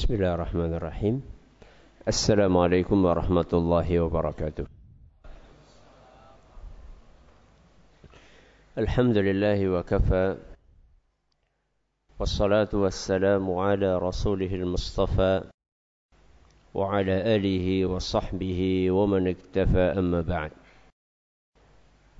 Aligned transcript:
بسم 0.00 0.14
الله 0.16 0.34
الرحمن 0.34 0.72
الرحيم 0.80 1.16
السلام 2.08 2.56
عليكم 2.56 3.04
ورحمة 3.04 3.50
الله 3.52 4.00
وبركاته 4.00 4.64
الحمد 8.78 9.16
لله 9.16 9.68
وكفى 9.68 10.36
والصلاة 12.20 12.72
والسلام 12.72 13.44
على 13.44 13.98
رسوله 13.98 14.48
المصطفى 14.54 15.44
وعلى 16.74 17.36
آله 17.36 17.86
وصحبه 17.86 18.90
ومن 18.90 19.28
اكتفى 19.28 19.84
أما 20.00 20.20
بعد 20.24 20.50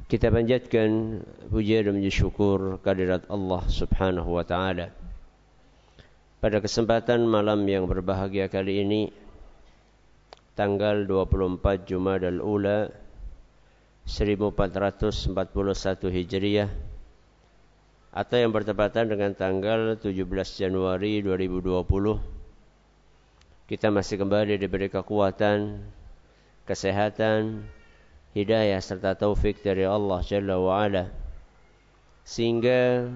Kita 0.05 0.29
panjatkan 0.29 1.25
puja 1.49 1.81
dan 1.81 1.97
puji 1.97 2.13
syukur 2.13 2.77
Subhanahu 3.73 4.37
wa 4.37 4.45
taala. 4.45 5.10
Pada 6.41 6.57
kesempatan 6.57 7.29
malam 7.29 7.69
yang 7.69 7.85
berbahagia 7.85 8.49
kali 8.49 8.81
ini 8.81 9.13
tanggal 10.57 11.05
24 11.05 11.85
Jumadal 11.85 12.41
Ula 12.41 12.89
1441 14.09 15.37
Hijriah 16.09 16.73
atau 18.09 18.37
yang 18.41 18.57
bertepatan 18.57 19.13
dengan 19.13 19.37
tanggal 19.37 20.01
17 20.01 20.17
Januari 20.57 21.21
2020 21.21 22.41
kita 23.69 23.93
masih 23.93 24.25
kembali 24.25 24.57
diberi 24.57 24.89
kekuatan, 24.89 25.85
kesehatan, 26.65 27.69
hidayah 28.33 28.81
serta 28.81 29.13
taufik 29.13 29.61
dari 29.61 29.85
Allah 29.87 30.25
Jalla 30.25 30.57
wa'ala. 30.57 31.13
Sehingga 32.27 33.07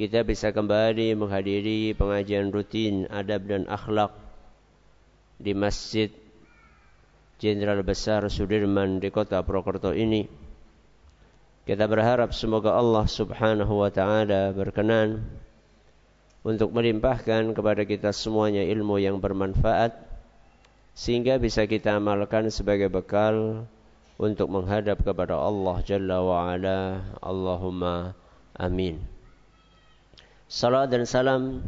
kita 0.00 0.24
bisa 0.24 0.48
kembali 0.48 1.12
menghadiri 1.12 1.92
pengajian 1.92 2.48
rutin 2.48 3.04
adab 3.12 3.44
dan 3.44 3.68
akhlak 3.68 4.16
di 5.36 5.52
Masjid 5.52 6.08
Jenderal 7.36 7.84
Besar 7.84 8.24
Sudirman 8.32 8.96
di 8.96 9.12
kota 9.12 9.44
Purwokerto 9.44 9.92
ini. 9.92 10.24
Kita 11.68 11.84
berharap 11.84 12.32
semoga 12.32 12.80
Allah 12.80 13.04
Subhanahu 13.04 13.84
wa 13.84 13.92
taala 13.92 14.56
berkenan 14.56 15.20
untuk 16.48 16.72
melimpahkan 16.72 17.52
kepada 17.52 17.84
kita 17.84 18.16
semuanya 18.16 18.64
ilmu 18.64 18.96
yang 18.96 19.20
bermanfaat 19.20 20.00
sehingga 20.96 21.36
bisa 21.36 21.68
kita 21.68 22.00
amalkan 22.00 22.48
sebagai 22.48 22.88
bekal 22.88 23.68
untuk 24.16 24.48
menghadap 24.48 25.04
kepada 25.04 25.36
Allah 25.36 25.76
Jalla 25.84 26.24
wa 26.24 26.56
Ala. 26.56 27.04
Allahumma 27.20 28.16
amin. 28.56 29.19
Salam 30.50 30.90
dan 30.90 31.06
salam 31.06 31.62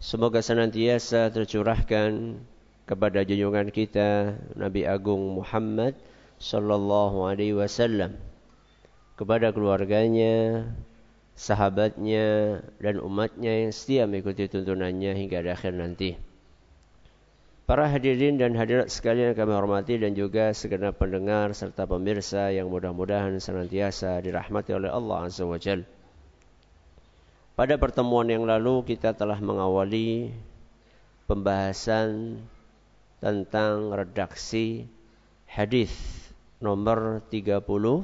semoga 0.00 0.40
senantiasa 0.40 1.28
tercurahkan 1.28 2.40
kepada 2.88 3.20
junjungan 3.20 3.68
kita 3.68 4.32
Nabi 4.56 4.88
Agung 4.88 5.36
Muhammad 5.36 5.92
sallallahu 6.40 7.28
alaihi 7.28 7.52
wasallam 7.52 8.16
kepada 9.20 9.52
keluarganya, 9.52 10.64
sahabatnya 11.36 12.64
dan 12.80 12.96
umatnya 12.96 13.68
yang 13.68 13.76
setia 13.76 14.08
mengikuti 14.08 14.48
tuntunannya 14.48 15.12
hingga 15.12 15.44
akhir 15.44 15.76
nanti. 15.76 16.16
Para 17.68 17.92
hadirin 17.92 18.40
dan 18.40 18.56
hadirat 18.56 18.88
sekalian 18.88 19.36
kami 19.36 19.52
hormati 19.52 20.00
dan 20.00 20.16
juga 20.16 20.56
segenap 20.56 20.96
pendengar 20.96 21.52
serta 21.52 21.84
pemirsa 21.84 22.56
yang 22.56 22.72
mudah-mudahan 22.72 23.36
senantiasa 23.36 24.24
dirahmati 24.24 24.72
oleh 24.72 24.88
Allah 24.88 25.28
Azza 25.28 25.44
wa 25.44 25.60
Jal. 25.60 25.84
Pada 27.58 27.74
pertemuan 27.74 28.30
yang 28.30 28.46
lalu 28.46 28.86
kita 28.86 29.18
telah 29.18 29.42
mengawali 29.42 30.30
pembahasan 31.26 32.38
tentang 33.18 33.90
redaksi 33.90 34.86
hadis 35.42 35.90
nomor 36.62 37.18
39. 37.34 37.98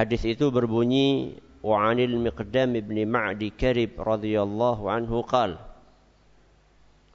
hadis 0.01 0.23
itu 0.25 0.49
berbunyi 0.49 1.37
wa 1.61 1.93
Miqdam 1.93 2.73
ibn 2.73 2.97
Ma'di 2.97 3.53
Karib 3.53 4.01
radhiyallahu 4.01 4.89
anhu 4.89 5.21
qala 5.29 5.61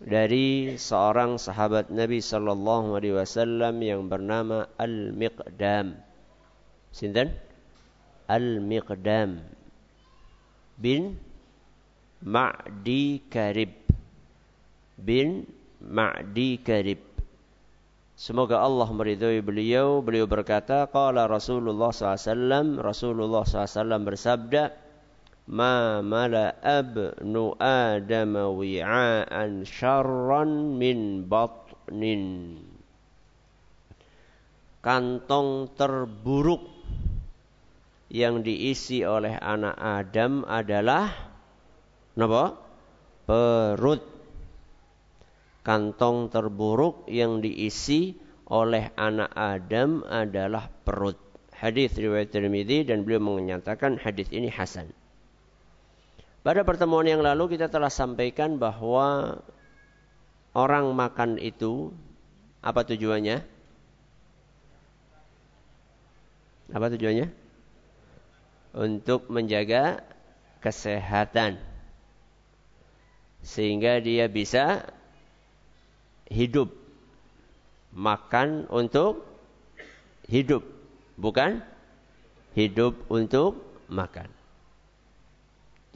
dari 0.06 0.78
seorang 0.78 1.42
sahabat 1.42 1.90
Nabi 1.90 2.22
sallallahu 2.22 2.94
alaihi 2.94 3.18
wasallam 3.18 3.82
yang 3.82 4.06
bernama 4.06 4.70
Al-Miqdam. 4.78 5.98
Sinten? 6.94 7.47
Al-Miqdam 8.28 9.40
bin 10.78 11.16
Ma'di 12.24 13.24
Karib 13.32 13.74
bin 15.00 15.48
Ma'di 15.82 16.60
Karib. 16.62 17.02
Semoga 18.18 18.60
Allah 18.60 18.90
meridhai 18.90 19.40
beliau. 19.46 20.02
Beliau 20.02 20.26
berkata, 20.26 20.90
qala 20.90 21.30
Rasulullah 21.30 21.94
SAW, 21.94 22.82
Rasulullah 22.82 23.46
SAW 23.46 24.02
bersabda, 24.02 24.74
ma 25.48 26.04
mala 26.04 26.60
abnu 26.60 27.56
adam 27.56 28.36
wi'aan 28.60 29.64
syarran 29.64 30.76
min 30.76 31.24
batnin 31.24 32.60
kantong 34.84 35.72
terburuk 35.80 36.77
yang 38.08 38.44
diisi 38.44 39.04
oleh 39.04 39.36
anak 39.36 39.76
Adam 39.76 40.48
adalah 40.48 41.12
apa? 42.18 42.46
perut 43.28 44.04
kantong 45.68 46.32
terburuk 46.32 47.04
yang 47.12 47.44
diisi 47.44 48.16
oleh 48.48 48.96
anak 48.96 49.36
Adam 49.36 50.08
adalah 50.08 50.72
perut 50.72 51.20
hadis 51.52 51.92
riwayat 52.00 52.32
Tirmidzi 52.32 52.88
dan 52.88 53.04
beliau 53.04 53.20
menyatakan 53.20 54.00
hadis 54.00 54.32
ini 54.32 54.48
hasan 54.48 54.96
pada 56.48 56.64
pertemuan 56.64 57.04
yang 57.04 57.20
lalu 57.20 57.60
kita 57.60 57.68
telah 57.68 57.92
sampaikan 57.92 58.56
bahwa 58.56 59.36
orang 60.56 60.96
makan 60.96 61.36
itu 61.36 61.92
apa 62.64 62.88
tujuannya? 62.88 63.44
Apa 66.72 66.88
tujuannya? 66.88 67.28
Untuk 68.78 69.34
menjaga 69.34 70.06
kesehatan. 70.62 71.58
Sehingga 73.42 73.98
dia 73.98 74.30
bisa 74.30 74.86
hidup. 76.30 76.70
Makan 77.98 78.70
untuk 78.70 79.26
hidup, 80.30 80.62
bukan 81.18 81.66
hidup 82.54 82.94
untuk 83.10 83.58
makan. 83.90 84.30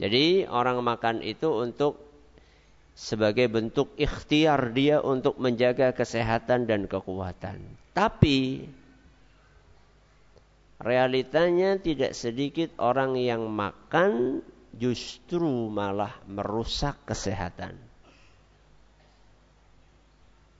Jadi 0.02 0.50
orang 0.50 0.82
makan 0.82 1.22
itu 1.22 1.46
untuk 1.46 2.00
sebagai 2.92 3.46
bentuk 3.46 3.94
ikhtiar 3.94 4.74
dia 4.74 4.98
untuk 4.98 5.38
menjaga 5.38 5.94
kesehatan 5.94 6.66
dan 6.66 6.90
kekuatan. 6.90 7.62
Tapi 7.94 8.66
realitanya 10.82 11.78
tidak 11.78 12.12
sedikit 12.12 12.74
orang 12.82 13.14
yang 13.14 13.46
makan 13.46 14.42
justru 14.74 15.70
malah 15.70 16.18
merusak 16.26 16.98
kesehatan. 17.06 17.78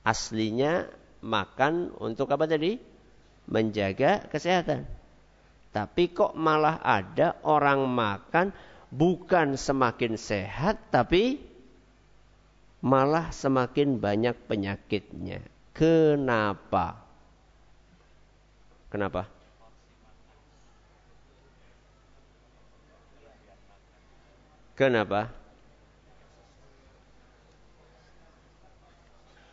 Aslinya 0.06 0.86
makan 1.22 1.94
untuk 1.98 2.30
apa 2.30 2.46
tadi? 2.46 2.78
Menjaga 3.50 4.30
kesehatan. 4.30 4.86
Tapi 5.74 6.14
kok 6.14 6.38
malah 6.38 6.78
ada 6.78 7.38
orang 7.42 7.86
makan 7.90 8.54
bukan 8.92 9.58
semakin 9.58 10.14
sehat 10.20 10.92
tapi 10.94 11.42
malah 12.84 13.30
semakin 13.34 13.98
banyak 13.98 14.36
penyakitnya. 14.46 15.42
Kenapa? 15.72 17.00
Kenapa? 18.92 19.41
Kenapa? 24.82 25.30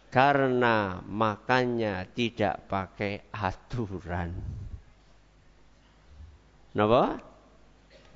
Karena 0.09 0.97
makannya 1.05 2.09
tidak 2.17 2.65
pakai 2.65 3.29
aturan. 3.29 4.33
Kenapa? 6.73 7.21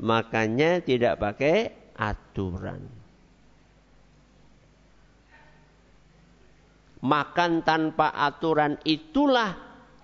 Makannya 0.02 0.82
tidak 0.82 1.22
pakai 1.22 1.58
aturan. 2.02 2.82
Makan 6.98 7.52
tanpa 7.62 8.10
aturan 8.10 8.82
itulah 8.90 9.54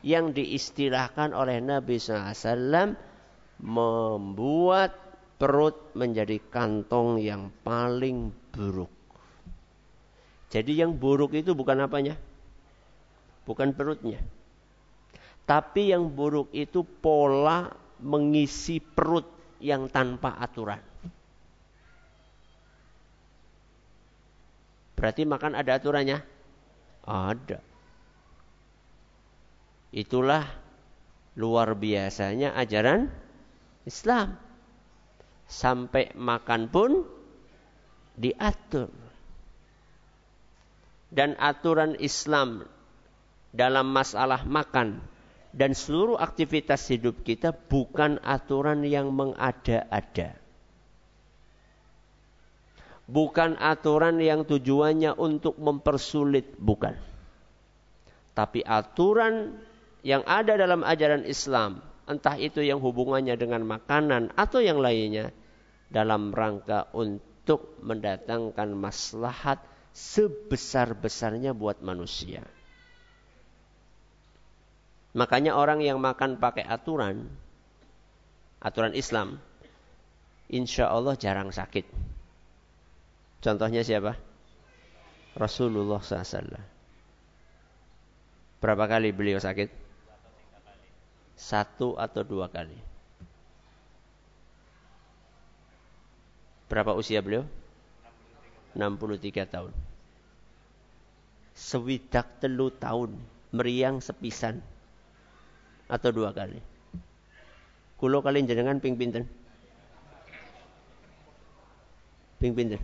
yang 0.05 0.29
diistilahkan 0.29 1.33
oleh 1.33 1.57
Nabi 1.57 1.97
SAW 1.97 2.93
membuat 3.65 5.08
perut 5.39 5.95
menjadi 5.95 6.35
kantong 6.51 7.23
yang 7.23 7.47
paling 7.63 8.35
buruk. 8.51 8.91
Jadi 10.51 10.83
yang 10.83 10.99
buruk 10.99 11.31
itu 11.31 11.55
bukan 11.55 11.79
apanya? 11.79 12.19
Bukan 13.47 13.71
perutnya. 13.71 14.19
Tapi 15.47 15.95
yang 15.95 16.11
buruk 16.11 16.51
itu 16.51 16.83
pola 16.83 17.71
mengisi 18.03 18.83
perut 18.83 19.25
yang 19.63 19.87
tanpa 19.87 20.35
aturan. 20.37 20.81
Berarti 24.99 25.23
makan 25.23 25.55
ada 25.55 25.79
aturannya? 25.79 26.19
Ada. 27.07 27.63
Itulah 29.95 30.43
luar 31.39 31.71
biasanya 31.79 32.51
ajaran 32.59 33.07
Islam. 33.87 34.48
Sampai 35.49 36.13
makan 36.13 36.69
pun 36.69 37.03
diatur. 38.13 38.93
Dan 41.09 41.33
aturan 41.41 41.97
Islam 41.97 42.69
dalam 43.49 43.89
masalah 43.89 44.45
makan 44.45 45.01
dan 45.49 45.73
seluruh 45.73 46.21
aktivitas 46.21 46.85
hidup 46.93 47.25
kita 47.25 47.49
bukan 47.49 48.21
aturan 48.21 48.85
yang 48.85 49.09
mengada-ada. 49.09 50.37
Bukan 53.09 53.57
aturan 53.57 54.21
yang 54.21 54.45
tujuannya 54.45 55.17
untuk 55.17 55.57
mempersulit, 55.57 56.53
bukan. 56.61 56.93
Tapi 58.37 58.61
aturan 58.61 59.57
yang 60.05 60.21
ada 60.29 60.53
dalam 60.53 60.85
ajaran 60.85 61.25
Islam, 61.25 61.81
entah 62.05 62.37
itu 62.37 62.61
yang 62.61 62.77
hubungannya 62.77 63.33
dengan 63.33 63.65
makanan 63.65 64.29
atau 64.37 64.61
yang 64.61 64.77
lainnya, 64.77 65.33
dalam 65.89 66.29
rangka 66.29 66.87
untuk 66.93 67.81
mendatangkan 67.81 68.69
maslahat 68.77 69.57
sebesar-besarnya 69.93 71.57
buat 71.57 71.81
manusia. 71.81 72.45
Makanya 75.17 75.57
orang 75.57 75.81
yang 75.81 75.97
makan 75.97 76.37
pakai 76.37 76.61
aturan, 76.63 77.25
aturan 78.61 78.93
Islam, 78.93 79.41
insya 80.45 80.93
Allah 80.93 81.17
jarang 81.17 81.49
sakit. 81.49 81.89
Contohnya 83.41 83.81
siapa? 83.81 84.13
Rasulullah 85.33 85.97
SAW. 86.03 86.61
Berapa 88.59 88.85
kali 88.85 89.15
beliau 89.15 89.39
sakit? 89.39 89.71
Satu 91.39 91.95
atau 91.95 92.21
dua 92.27 92.51
kali. 92.51 92.75
Berapa 96.69 96.93
usia 96.93 97.19
beliau? 97.25 97.43
63 98.77 99.49
tahun. 99.49 99.73
Sewidak 101.57 102.39
telu 102.39 102.69
tahun. 102.69 103.17
Meriang 103.49 103.97
sepisan 103.97 104.61
atau 105.89 106.13
dua 106.13 106.29
kali? 106.29 106.61
Kulo 107.97 108.21
kali 108.21 108.45
jenengan 108.45 108.77
ping 108.77 108.93
pinten? 108.93 109.25
Ping 112.37 112.53
pinten? 112.53 112.77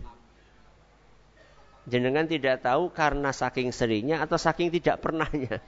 Jenengan 1.86 2.26
tidak 2.26 2.66
tahu 2.66 2.90
karena 2.90 3.30
saking 3.30 3.70
seringnya 3.70 4.18
atau 4.18 4.34
saking 4.34 4.74
tidak 4.74 4.98
pernahnya. 4.98 5.62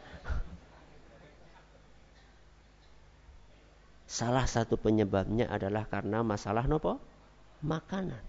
Salah 4.10 4.50
satu 4.50 4.74
penyebabnya 4.74 5.46
adalah 5.46 5.86
karena 5.86 6.26
masalah 6.26 6.66
nopo? 6.66 6.98
Makanan. 7.64 8.24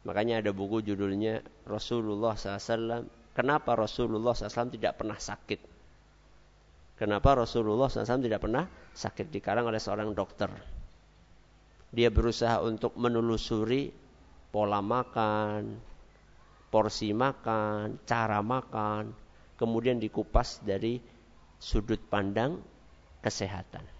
Makanya 0.00 0.40
ada 0.40 0.50
buku 0.52 0.80
judulnya 0.80 1.44
Rasulullah 1.68 2.32
SAW 2.32 3.20
Kenapa 3.30 3.78
Rasulullah 3.78 4.34
SAW 4.34 4.74
tidak 4.74 4.98
pernah 4.98 5.14
sakit? 5.14 5.60
Kenapa 6.98 7.38
Rasulullah 7.38 7.88
SAW 7.88 8.20
tidak 8.20 8.42
pernah 8.42 8.66
sakit 8.92 9.30
dikarang 9.30 9.70
oleh 9.70 9.80
seorang 9.80 10.12
dokter? 10.12 10.50
Dia 11.94 12.10
berusaha 12.10 12.60
untuk 12.60 12.98
menelusuri 12.98 13.88
pola 14.50 14.82
makan, 14.82 15.78
porsi 16.68 17.14
makan, 17.14 18.02
cara 18.04 18.42
makan, 18.42 19.14
kemudian 19.56 20.02
dikupas 20.02 20.60
dari 20.60 20.98
sudut 21.56 22.02
pandang 22.10 22.58
kesehatan. 23.22 23.99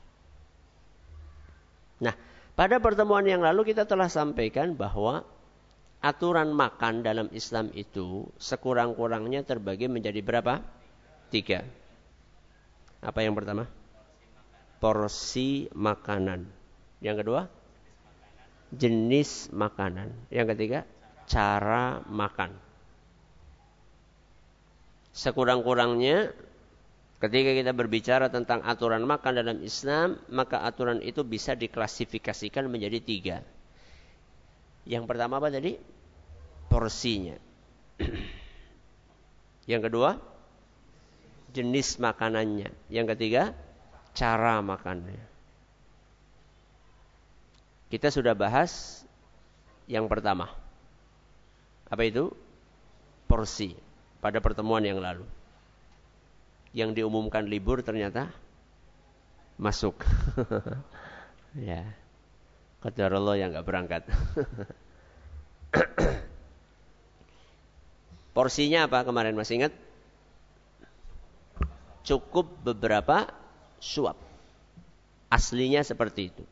Nah, 2.01 2.17
pada 2.57 2.81
pertemuan 2.81 3.23
yang 3.25 3.45
lalu 3.45 3.73
kita 3.73 3.85
telah 3.85 4.09
sampaikan 4.09 4.73
bahwa 4.75 5.23
aturan 6.01 6.53
makan 6.57 7.05
dalam 7.05 7.29
Islam 7.31 7.69
itu 7.77 8.25
sekurang-kurangnya 8.41 9.45
terbagi 9.45 9.87
menjadi 9.87 10.21
berapa? 10.25 10.65
Tiga. 11.29 11.63
Apa 13.01 13.21
yang 13.25 13.37
pertama? 13.37 13.69
Porsi 14.81 15.69
makanan. 15.77 16.49
Yang 17.05 17.17
kedua? 17.25 17.43
Jenis 18.73 19.53
makanan. 19.53 20.13
Yang 20.33 20.47
ketiga? 20.57 20.79
Cara 21.29 22.01
makan. 22.09 22.57
Sekurang-kurangnya 25.13 26.33
ketika 27.21 27.51
kita 27.53 27.73
berbicara 27.77 28.33
tentang 28.33 28.65
aturan 28.65 29.05
makan 29.05 29.45
dalam 29.45 29.59
Islam, 29.61 30.17
maka 30.33 30.65
aturan 30.65 31.05
itu 31.05 31.21
bisa 31.21 31.53
diklasifikasikan 31.53 32.67
menjadi 32.67 32.99
tiga. 33.05 33.37
Yang 34.89 35.05
pertama 35.05 35.37
apa 35.37 35.53
tadi? 35.53 35.77
Porsinya. 36.73 37.37
Yang 39.71 39.83
kedua, 39.93 40.11
jenis 41.53 42.01
makanannya. 42.01 42.73
Yang 42.89 43.07
ketiga, 43.15 43.53
cara 44.17 44.59
makannya. 44.65 45.21
Kita 47.91 48.07
sudah 48.09 48.39
bahas 48.39 49.03
yang 49.91 50.07
pertama. 50.07 50.47
Apa 51.91 52.07
itu? 52.07 52.31
Porsi 53.27 53.75
pada 54.23 54.39
pertemuan 54.39 54.83
yang 54.87 55.03
lalu. 55.03 55.27
Yang 56.71 57.03
diumumkan 57.03 57.47
libur 57.47 57.83
ternyata 57.83 58.31
masuk. 59.61 60.01
ya. 61.69 61.85
Qadar 62.81 63.13
Allah 63.13 63.37
yang 63.37 63.53
nggak 63.53 63.69
berangkat. 63.69 64.03
Porsinya 68.37 68.89
apa 68.89 69.05
kemarin 69.05 69.37
masih 69.37 69.61
ingat? 69.61 69.77
Cukup 72.07 72.47
beberapa 72.65 73.29
suap. 73.77 74.17
Aslinya 75.29 75.85
seperti 75.85 76.33
itu. 76.33 76.45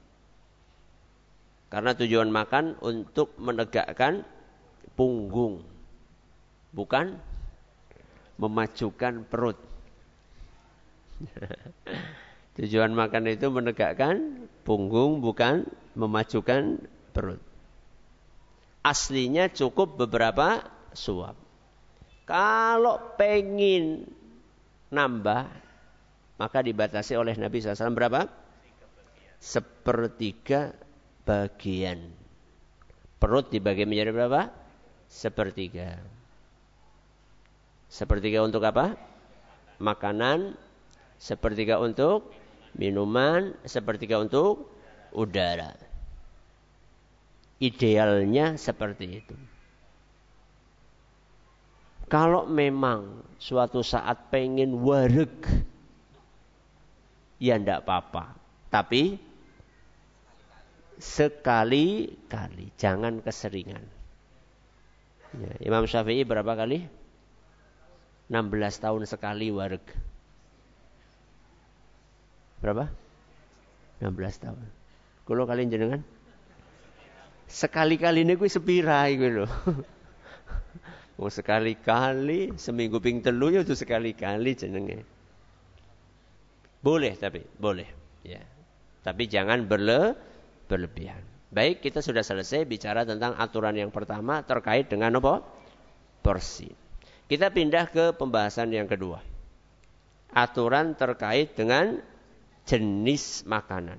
Karena 1.68 1.92
tujuan 1.96 2.28
makan 2.28 2.76
untuk 2.80 3.32
menegakkan 3.40 4.25
punggung. 4.96 5.64
Bukan 6.72 7.16
memajukan 8.37 9.25
perut. 9.25 9.67
Tujuan 12.58 12.90
makan 12.90 13.30
itu 13.30 13.46
menegakkan 13.50 14.46
punggung 14.66 15.22
bukan 15.22 15.66
memajukan 15.94 16.82
perut. 17.14 17.42
Aslinya 18.82 19.50
cukup 19.50 19.98
beberapa 19.98 20.66
suap. 20.94 21.38
Kalau 22.26 23.14
pengin 23.16 24.04
nambah, 24.92 25.48
maka 26.37 26.58
dibatasi 26.60 27.16
oleh 27.16 27.34
Nabi 27.34 27.62
SAW 27.62 27.96
berapa? 27.96 28.28
Sepertiga 29.38 30.75
bagian. 31.26 32.10
Perut 33.18 33.50
dibagi 33.50 33.87
menjadi 33.87 34.10
berapa? 34.14 34.50
Sepertiga. 35.10 35.98
Sepertiga 37.88 38.44
untuk 38.44 38.62
apa? 38.62 38.94
Makanan. 39.80 40.54
Sepertiga 41.18 41.82
untuk 41.82 42.30
minuman. 42.78 43.54
Sepertiga 43.66 44.22
untuk 44.22 44.70
udara. 45.12 45.75
Idealnya 47.58 48.54
seperti 48.54 49.06
itu. 49.18 49.37
Kalau 52.08 52.48
memang 52.48 53.20
suatu 53.37 53.84
saat 53.84 54.32
pengen 54.32 54.80
wareg, 54.80 55.44
ya 57.37 57.60
ndak 57.60 57.84
apa-apa. 57.84 58.32
Tapi 58.72 59.20
sekali-kali, 60.96 62.72
jangan 62.80 63.20
keseringan. 63.20 63.84
Ya, 65.37 65.52
Imam 65.60 65.84
Syafi'i 65.84 66.25
berapa 66.25 66.56
kali? 66.56 66.88
16 68.32 68.84
tahun 68.84 69.02
sekali 69.04 69.52
wareg. 69.52 69.84
Berapa? 72.58 72.90
16 74.02 74.44
tahun. 74.44 74.66
Kalau 75.26 75.44
kalian 75.44 75.68
jenengan 75.68 76.02
sekali-kali 77.48 78.28
ini 78.28 78.36
gue 78.36 78.48
sepirai 78.48 79.16
gue 79.16 79.30
loh. 79.42 79.50
Mau 81.18 81.32
sekali-kali 81.32 82.54
seminggu 82.54 83.02
ping 83.02 83.24
telu 83.24 83.50
ya 83.50 83.66
itu 83.66 83.74
sekali-kali 83.74 84.54
jenenge. 84.54 85.02
Boleh 86.78 87.18
tapi 87.18 87.42
boleh 87.58 87.88
ya. 88.22 88.38
Tapi 89.02 89.26
jangan 89.26 89.66
berle 89.66 90.14
berlebihan. 90.70 91.24
Baik, 91.48 91.80
kita 91.80 92.04
sudah 92.04 92.20
selesai 92.20 92.68
bicara 92.68 93.08
tentang 93.08 93.32
aturan 93.40 93.72
yang 93.72 93.88
pertama 93.88 94.44
terkait 94.44 94.84
dengan 94.92 95.16
apa? 95.16 95.40
Porsi. 96.20 96.68
Kita 97.24 97.48
pindah 97.48 97.88
ke 97.88 98.04
pembahasan 98.12 98.68
yang 98.68 98.84
kedua. 98.84 99.24
Aturan 100.28 100.92
terkait 100.92 101.56
dengan 101.56 102.04
jenis 102.68 103.48
makanan. 103.48 103.96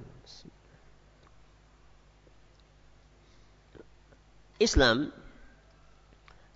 Islam 4.62 5.10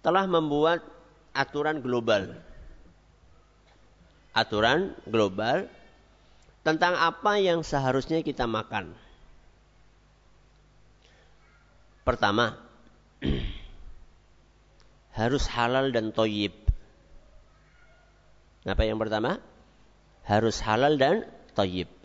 telah 0.05 0.29
membuat 0.29 0.85
aturan 1.33 1.81
global. 1.81 2.37
Aturan 4.35 4.93
global 5.07 5.71
tentang 6.61 6.99
apa 6.99 7.39
yang 7.39 7.63
seharusnya 7.63 8.19
kita 8.21 8.43
makan. 8.43 8.91
Pertama, 12.03 12.59
harus 15.19 15.47
halal 15.47 15.95
dan 15.95 16.11
toyib. 16.11 16.51
Apa 18.67 18.83
yang 18.83 18.99
pertama? 18.99 19.39
Harus 20.27 20.59
halal 20.59 20.99
dan 20.99 21.23
toyib. 21.55 22.02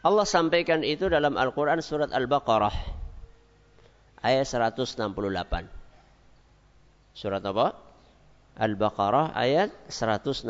Allah 0.00 0.24
sampaikan 0.24 0.80
itu 0.80 1.12
dalam 1.12 1.36
Al-Quran 1.36 1.84
surat 1.84 2.08
Al-Baqarah 2.08 2.72
ayat 4.24 4.48
168. 4.48 5.04
Surat 7.12 7.44
apa? 7.44 7.76
Al-Baqarah 8.56 9.36
ayat 9.36 9.68
168. 9.92 10.48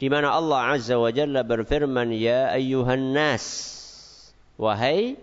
Di 0.00 0.08
mana 0.08 0.32
Allah 0.32 0.72
Azza 0.72 0.96
wa 0.96 1.12
Jalla 1.12 1.44
berfirman, 1.44 2.16
"Ya 2.16 2.48
ayyuhan 2.48 3.12
nas, 3.12 3.44
wahai 4.56 5.20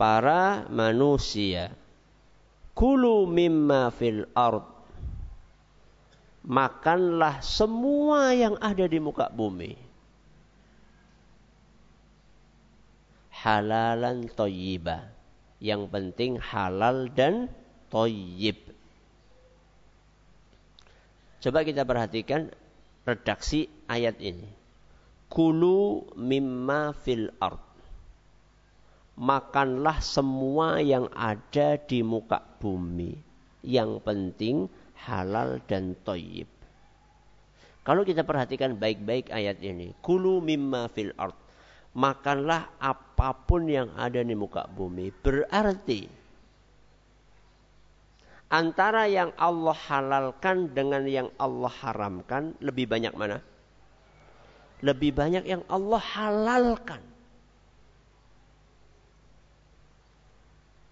para 0.00 0.66
manusia. 0.66 1.70
Kulu 2.72 3.28
mimma 3.28 3.92
fil 3.92 4.26
ard. 4.32 4.64
Makanlah 6.42 7.38
semua 7.44 8.34
yang 8.34 8.58
ada 8.58 8.82
di 8.88 8.98
muka 8.98 9.30
bumi. 9.30 9.91
Halalan 13.42 14.30
toyiba. 14.30 15.10
Yang 15.58 15.82
penting 15.90 16.32
halal 16.38 17.10
dan 17.10 17.50
toyib. 17.90 18.58
Coba 21.42 21.66
kita 21.66 21.82
perhatikan 21.82 22.54
redaksi 23.02 23.66
ayat 23.90 24.18
ini. 24.22 24.46
Kulu 25.26 26.14
mimma 26.14 26.94
fil 26.94 27.34
ard 27.42 27.72
makanlah 29.18 30.00
semua 30.00 30.80
yang 30.80 31.08
ada 31.12 31.76
di 31.76 32.00
muka 32.00 32.40
bumi. 32.60 33.14
Yang 33.62 34.02
penting 34.02 34.56
halal 35.06 35.62
dan 35.70 35.94
toyib. 36.02 36.50
Kalau 37.82 38.06
kita 38.06 38.22
perhatikan 38.22 38.78
baik-baik 38.78 39.30
ayat 39.30 39.58
ini. 39.62 39.94
Kulu 40.02 40.42
mimma 40.42 40.90
fil 40.90 41.14
art. 41.18 41.38
Makanlah 41.92 42.80
apa 42.80 43.36
pun 43.36 43.68
yang 43.68 43.92
ada 44.00 44.24
di 44.24 44.32
muka 44.32 44.64
bumi. 44.64 45.12
Berarti 45.12 46.08
antara 48.48 49.04
yang 49.08 49.32
Allah 49.36 49.76
halalkan 49.76 50.72
dengan 50.72 51.04
yang 51.04 51.28
Allah 51.36 51.72
haramkan 51.84 52.56
lebih 52.64 52.88
banyak 52.88 53.12
mana? 53.12 53.44
Lebih 54.80 55.12
banyak 55.12 55.44
yang 55.44 55.62
Allah 55.68 56.00
halalkan. 56.00 57.02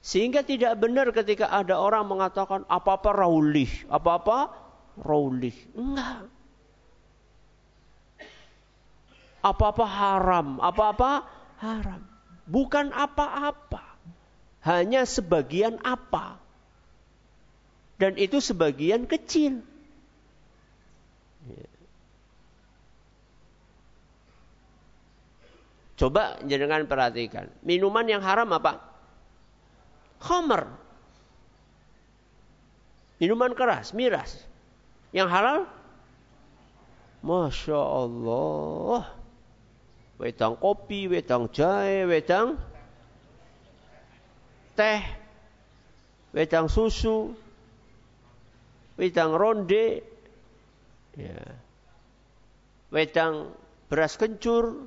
Sehingga 0.00 0.40
tidak 0.44 0.80
benar 0.80 1.12
ketika 1.12 1.52
ada 1.52 1.76
orang 1.76 2.08
mengatakan 2.08 2.64
apa-apa 2.68 3.12
raulih, 3.12 3.68
apa-apa 3.92 4.52
raulih. 5.00 5.54
Enggak. 5.76 6.39
Apa-apa 9.40 9.84
haram, 9.88 10.60
apa-apa 10.60 11.24
haram. 11.60 12.02
Bukan 12.44 12.92
apa-apa. 12.92 13.96
Hanya 14.60 15.08
sebagian 15.08 15.80
apa. 15.80 16.36
Dan 17.96 18.16
itu 18.20 18.40
sebagian 18.40 19.08
kecil. 19.08 19.64
Coba 25.96 26.40
jangan 26.48 26.88
perhatikan. 26.88 27.52
Minuman 27.60 28.08
yang 28.08 28.24
haram 28.24 28.48
apa? 28.56 28.90
khamar. 30.20 30.68
Minuman 33.20 33.52
keras, 33.56 33.92
miras. 33.92 34.36
Yang 35.12 35.28
halal? 35.28 35.58
Masya 37.20 37.76
Allah. 37.76 39.19
Wedang 40.20 40.60
kopi, 40.60 41.08
wedang 41.08 41.48
jahe, 41.48 42.04
wedang 42.04 42.60
teh, 44.76 45.00
wedang 46.36 46.68
susu, 46.68 47.32
wedang 49.00 49.32
ronde, 49.32 50.04
ya. 51.16 51.40
wedang 52.92 53.56
beras 53.88 54.20
kencur, 54.20 54.84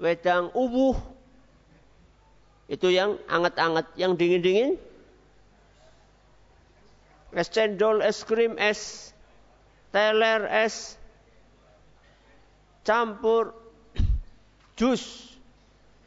wedang 0.00 0.48
ubuh, 0.56 0.96
itu 2.72 2.88
yang 2.88 3.20
anget-anget, 3.28 3.84
yang 4.00 4.16
dingin-dingin. 4.16 4.80
Es 7.36 7.52
cendol, 7.52 8.00
es 8.00 8.24
krim, 8.24 8.56
es 8.56 9.12
teler, 9.92 10.48
es 10.48 10.96
campur, 12.80 13.65
jus, 14.76 15.34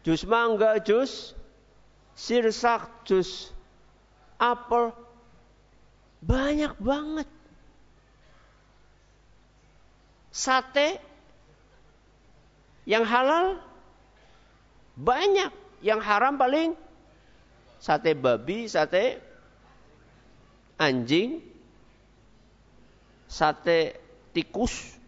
jus 0.05 0.23
mangga, 0.25 0.77
jus. 0.79 1.33
Sirsak, 2.19 3.07
jus. 3.07 3.51
Apel, 4.39 4.91
banyak 6.19 6.75
banget. 6.79 7.29
Sate. 10.31 10.99
Yang 12.83 13.05
halal. 13.07 13.47
Banyak. 14.99 15.51
Yang 15.79 15.99
haram 16.03 16.35
paling 16.35 16.75
sate 17.79 18.11
babi, 18.19 18.67
sate 18.67 19.23
anjing, 20.75 21.39
sate 23.31 23.95
tikus. 24.35 24.99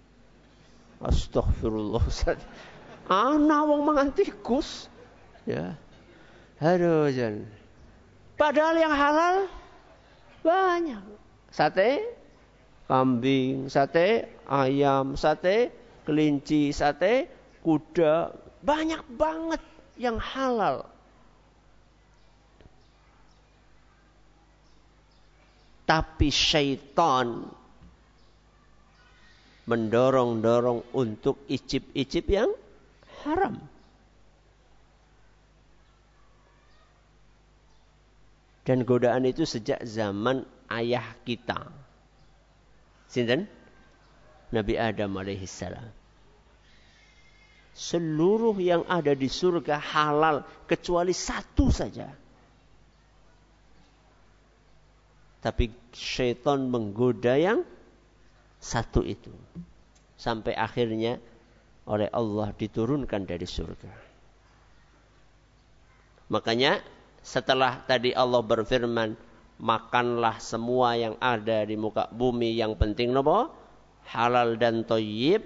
Astagfirullah. 1.02 2.08
Ana 3.12 3.68
wong 3.68 3.84
mangan 3.84 4.16
tikus. 4.16 4.88
Ya. 5.44 5.76
Aduh, 6.64 7.12
jan. 7.12 7.44
Padahal 8.40 8.80
yang 8.80 8.96
halal 8.96 9.36
banyak. 10.40 11.04
Sate 11.52 12.08
kambing, 12.88 13.68
sate 13.68 14.32
ayam, 14.48 15.20
sate 15.20 15.76
kelinci, 16.08 16.72
sate 16.72 17.28
kuda, 17.60 18.32
banyak 18.64 19.04
banget 19.20 19.60
yang 20.00 20.16
halal. 20.16 20.88
Tapi 25.84 26.32
syaitan 26.32 27.52
mendorong-dorong 29.68 30.96
untuk 30.96 31.44
icip-icip 31.52 32.26
yang 32.32 32.61
haram. 33.26 33.56
Dan 38.62 38.86
godaan 38.86 39.26
itu 39.26 39.44
sejak 39.44 39.82
zaman 39.84 40.46
ayah 40.70 41.18
kita. 41.26 41.66
Sinten? 43.10 43.50
Nabi 44.52 44.78
Adam 44.78 45.18
alaihissalam 45.18 46.02
seluruh 47.72 48.56
yang 48.60 48.84
ada 48.88 49.16
di 49.16 49.32
surga 49.32 49.80
halal 49.80 50.44
kecuali 50.68 51.16
satu 51.16 51.72
saja. 51.72 52.12
Tapi 55.42 55.74
syaitan 55.90 56.70
menggoda 56.70 57.34
yang 57.34 57.66
satu 58.62 59.02
itu. 59.02 59.34
Sampai 60.14 60.54
akhirnya 60.54 61.18
oleh 61.90 62.10
Allah 62.14 62.54
diturunkan 62.54 63.26
dari 63.26 63.48
surga. 63.48 63.94
Makanya 66.32 66.80
setelah 67.22 67.84
tadi 67.86 68.16
Allah 68.16 68.42
berfirman, 68.42 69.18
makanlah 69.62 70.42
semua 70.42 70.98
yang 70.98 71.16
ada 71.22 71.62
di 71.66 71.78
muka 71.78 72.10
bumi 72.10 72.58
yang 72.58 72.74
penting 72.74 73.14
nopo 73.14 73.54
halal 74.10 74.58
dan 74.58 74.82
toyib 74.82 75.46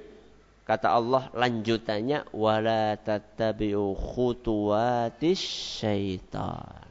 kata 0.63 0.87
Allah 0.87 1.27
lanjutannya 1.35 2.31
wala 2.31 2.95
tattabi'u 2.95 3.91
khutuwatis 3.91 5.43
syaitan 5.83 6.85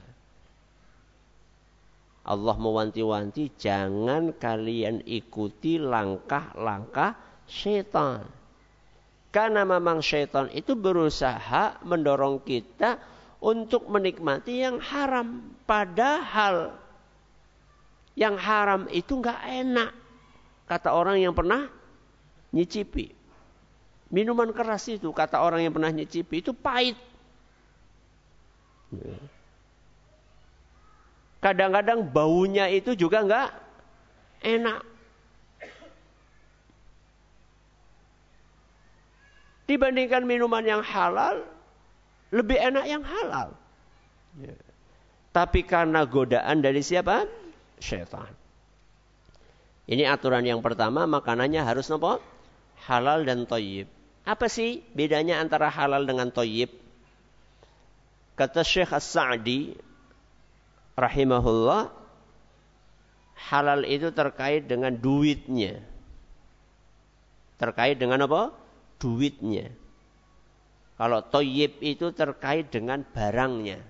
Allah 2.24 2.56
mewanti-wanti 2.56 3.52
jangan 3.60 4.32
kalian 4.40 5.04
ikuti 5.04 5.76
langkah-langkah 5.76 7.20
syaitan. 7.44 8.24
Karena 9.34 9.66
memang 9.66 9.98
syaitan 9.98 10.46
itu 10.54 10.78
berusaha 10.78 11.82
mendorong 11.82 12.38
kita 12.46 13.02
untuk 13.42 13.90
menikmati 13.90 14.62
yang 14.62 14.78
haram. 14.78 15.42
Padahal 15.66 16.78
yang 18.14 18.38
haram 18.38 18.86
itu 18.94 19.18
nggak 19.18 19.40
enak. 19.66 19.90
Kata 20.70 20.94
orang 20.94 21.18
yang 21.18 21.34
pernah 21.34 21.66
nyicipi. 22.54 23.10
Minuman 24.14 24.54
keras 24.54 24.86
itu 24.86 25.10
kata 25.10 25.42
orang 25.42 25.66
yang 25.66 25.74
pernah 25.74 25.90
nyicipi 25.90 26.38
itu 26.38 26.54
pahit. 26.54 26.94
Kadang-kadang 31.42 32.06
baunya 32.06 32.70
itu 32.70 32.94
juga 32.94 33.26
nggak 33.26 33.50
enak. 34.46 34.93
Dibandingkan 39.64 40.28
minuman 40.28 40.64
yang 40.64 40.82
halal, 40.84 41.44
lebih 42.28 42.58
enak 42.60 42.84
yang 42.84 43.00
halal. 43.00 43.56
Ya. 44.36 44.56
Tapi 45.34 45.66
karena 45.66 46.06
godaan 46.06 46.62
dari 46.62 46.84
siapa? 46.84 47.26
Syaitan. 47.82 48.30
Ini 49.84 50.08
aturan 50.08 50.46
yang 50.46 50.64
pertama, 50.64 51.04
makanannya 51.04 51.60
harus 51.60 51.90
nopo? 51.92 52.22
Halal 52.86 53.24
dan 53.26 53.44
toyib. 53.44 53.90
Apa 54.24 54.48
sih 54.48 54.80
bedanya 54.96 55.40
antara 55.40 55.68
halal 55.68 56.08
dengan 56.08 56.32
toyib? 56.32 56.72
Kata 58.34 58.64
Syekh 58.64 58.96
As-Sa'di 58.96 59.76
rahimahullah 60.96 61.92
halal 63.50 63.84
itu 63.84 64.08
terkait 64.10 64.64
dengan 64.64 64.94
duitnya. 64.94 65.84
Terkait 67.60 68.00
dengan 68.00 68.24
apa? 68.24 68.63
Duitnya. 68.98 69.68
Kalau 70.94 71.20
toyib 71.26 71.82
itu 71.82 72.14
terkait 72.14 72.70
dengan 72.70 73.02
barangnya. 73.02 73.82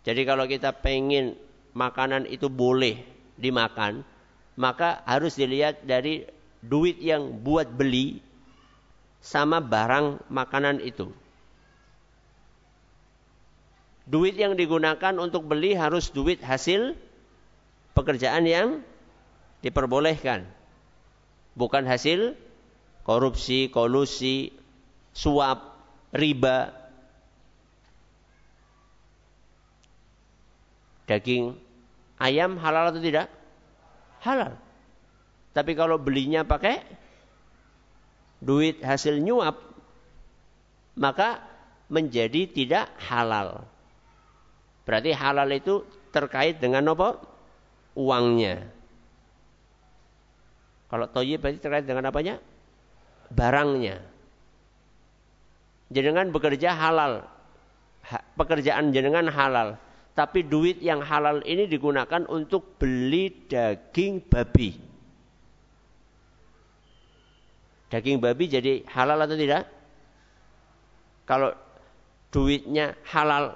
Jadi 0.00 0.22
kalau 0.24 0.48
kita 0.48 0.72
pengen 0.72 1.36
makanan 1.76 2.24
itu 2.24 2.48
boleh 2.48 3.04
dimakan, 3.36 4.00
maka 4.56 5.04
harus 5.04 5.36
dilihat 5.36 5.84
dari 5.84 6.24
duit 6.64 6.96
yang 7.00 7.44
buat 7.44 7.68
beli 7.68 8.24
sama 9.20 9.60
barang 9.60 10.24
makanan 10.32 10.80
itu. 10.80 11.12
Duit 14.08 14.34
yang 14.34 14.56
digunakan 14.56 15.14
untuk 15.20 15.46
beli 15.46 15.76
harus 15.76 16.10
duit 16.10 16.40
hasil 16.40 16.96
pekerjaan 17.94 18.48
yang 18.48 18.68
diperbolehkan. 19.60 20.48
Bukan 21.58 21.84
hasil 21.86 22.38
korupsi, 23.02 23.72
kolusi, 23.72 24.54
suap, 25.10 25.76
riba. 26.14 26.74
Daging 31.10 31.58
ayam 32.22 32.54
halal 32.62 32.94
atau 32.94 33.02
tidak? 33.02 33.26
Halal. 34.22 34.54
Tapi 35.50 35.74
kalau 35.74 35.98
belinya 35.98 36.46
pakai 36.46 36.86
duit 38.38 38.78
hasil 38.78 39.18
nyuap, 39.18 39.58
maka 40.94 41.42
menjadi 41.90 42.46
tidak 42.46 42.86
halal. 43.10 43.66
Berarti 44.86 45.10
halal 45.10 45.50
itu 45.50 45.82
terkait 46.14 46.62
dengan 46.62 46.94
apa? 46.94 47.18
Uangnya. 47.98 48.70
Kalau 50.90 51.06
toyib 51.06 51.38
berarti 51.38 51.62
terkait 51.62 51.86
dengan 51.86 52.10
apanya? 52.10 52.42
Barangnya. 53.30 54.02
Jenengan 55.90 56.34
bekerja 56.34 56.74
halal. 56.74 57.24
pekerjaan 58.34 58.90
jenengan 58.90 59.30
halal. 59.30 59.78
Tapi 60.18 60.42
duit 60.42 60.82
yang 60.82 60.98
halal 61.06 61.46
ini 61.46 61.70
digunakan 61.70 62.26
untuk 62.26 62.74
beli 62.76 63.46
daging 63.46 64.26
babi. 64.26 64.74
Daging 67.94 68.18
babi 68.18 68.44
jadi 68.50 68.82
halal 68.90 69.22
atau 69.22 69.38
tidak? 69.38 69.70
Kalau 71.26 71.54
duitnya 72.34 72.98
halal 73.06 73.54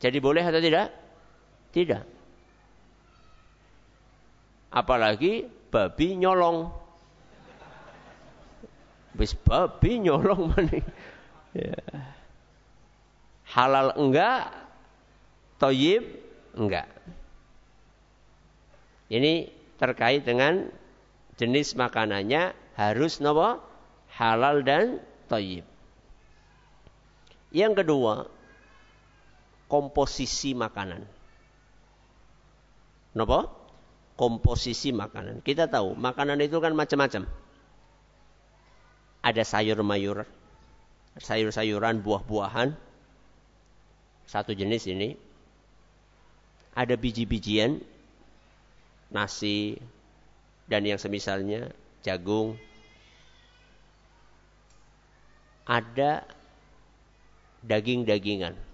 jadi 0.00 0.18
boleh 0.18 0.40
atau 0.40 0.58
tidak? 0.64 0.88
Tidak. 1.76 2.02
Apalagi 4.72 5.44
babi 5.70 6.18
nyolong. 6.18 6.74
Bis 9.14 9.34
babi 9.34 10.02
nyolong 10.02 10.50
mana? 10.50 10.78
Ya. 11.54 11.82
Halal 13.50 13.98
enggak, 13.98 14.54
toyib 15.58 16.06
enggak. 16.54 16.86
Ini 19.10 19.50
terkait 19.78 20.22
dengan 20.22 20.70
jenis 21.34 21.74
makanannya 21.74 22.54
harus 22.78 23.18
nopo 23.18 23.58
halal 24.14 24.62
dan 24.62 25.02
toyib. 25.26 25.66
Yang 27.50 27.82
kedua, 27.82 28.30
komposisi 29.66 30.54
makanan. 30.54 31.02
Kenapa? 33.10 33.59
Komposisi 34.20 34.92
makanan. 34.92 35.40
Kita 35.40 35.64
tahu 35.64 35.96
makanan 35.96 36.44
itu 36.44 36.60
kan 36.60 36.76
macam-macam. 36.76 37.24
Ada 39.24 39.42
sayur-mayur, 39.48 40.28
sayur-sayuran, 41.16 42.04
buah-buahan. 42.04 42.76
Satu 44.28 44.52
jenis 44.52 44.84
ini. 44.92 45.16
Ada 46.76 47.00
biji-bijian, 47.00 47.80
nasi, 49.08 49.80
dan 50.68 50.84
yang 50.84 51.00
semisalnya, 51.00 51.72
jagung. 52.04 52.60
Ada 55.64 56.28
daging-dagingan 57.64 58.68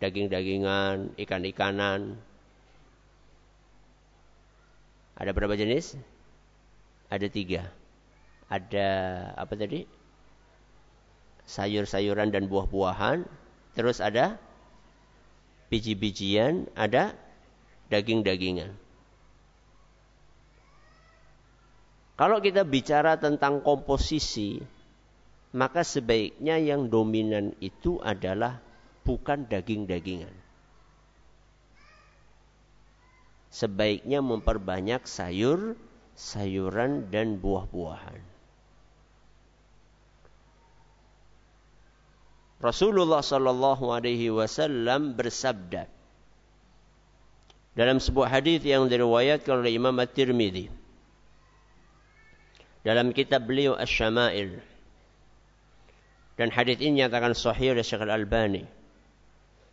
daging-dagingan, 0.00 1.12
ikan-ikanan. 1.20 2.16
Ada 5.20 5.36
berapa 5.36 5.52
jenis? 5.52 6.00
Ada 7.12 7.28
tiga. 7.28 7.68
Ada 8.48 8.88
apa 9.36 9.52
tadi? 9.52 9.84
Sayur-sayuran 11.44 12.32
dan 12.32 12.48
buah-buahan. 12.48 13.28
Terus 13.76 14.00
ada 14.00 14.40
biji-bijian, 15.68 16.72
ada 16.72 17.12
daging-dagingan. 17.92 18.72
Kalau 22.16 22.40
kita 22.40 22.64
bicara 22.64 23.20
tentang 23.20 23.60
komposisi, 23.60 24.60
maka 25.52 25.84
sebaiknya 25.84 26.56
yang 26.56 26.88
dominan 26.88 27.52
itu 27.60 28.00
adalah 28.00 28.60
bukan 29.04 29.44
daging-dagingan. 29.48 30.32
Sebaiknya 33.50 34.22
memperbanyak 34.22 35.04
sayur, 35.10 35.74
sayuran 36.14 37.10
dan 37.10 37.42
buah-buahan. 37.42 38.30
Rasulullah 42.60 43.24
sallallahu 43.24 43.88
alaihi 43.88 44.28
wasallam 44.28 45.16
bersabda 45.16 45.88
dalam 47.72 47.96
sebuah 47.96 48.28
hadis 48.28 48.60
yang 48.60 48.84
diriwayatkan 48.84 49.64
oleh 49.64 49.72
Imam 49.72 49.96
At-Tirmidzi 49.96 50.68
dalam 52.84 53.16
kitab 53.16 53.48
beliau 53.48 53.72
Asy-Syama'il 53.80 54.60
dan 56.36 56.52
hadis 56.52 56.76
ini 56.84 57.04
nyatakan 57.04 57.32
sahih 57.32 57.72
oleh 57.72 57.80
Syekh 57.84 58.04
Al-Albani 58.04 58.68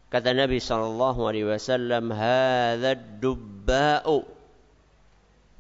Kata 0.08 0.32
Nabi 0.32 0.64
sallallahu 0.64 1.20
alaihi 1.28 1.48
wasallam, 1.52 2.16
"Hadzal 2.16 3.20
dubba'u 3.20 4.38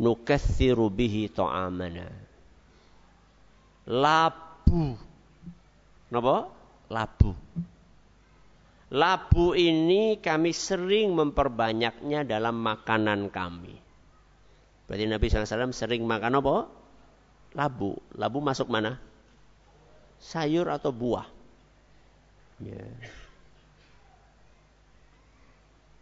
nukatsiru 0.02 0.88
bihi 0.94 1.30
ta'amana. 1.30 2.08
Labu. 3.88 4.96
Napa? 6.14 6.38
Labu. 6.88 7.32
Labu 8.88 9.52
ini 9.52 10.16
kami 10.24 10.56
sering 10.56 11.12
memperbanyaknya 11.12 12.24
dalam 12.24 12.56
makanan 12.64 13.28
kami. 13.28 13.76
Berarti 14.88 15.04
Nabi 15.04 15.26
SAW 15.28 15.76
sering 15.76 16.08
makan 16.08 16.40
apa? 16.40 16.56
Labu. 17.52 18.00
Labu 18.16 18.40
masuk 18.40 18.72
mana? 18.72 18.96
Sayur 20.24 20.72
atau 20.72 20.96
buah. 20.96 21.28
Ya. 22.64 22.88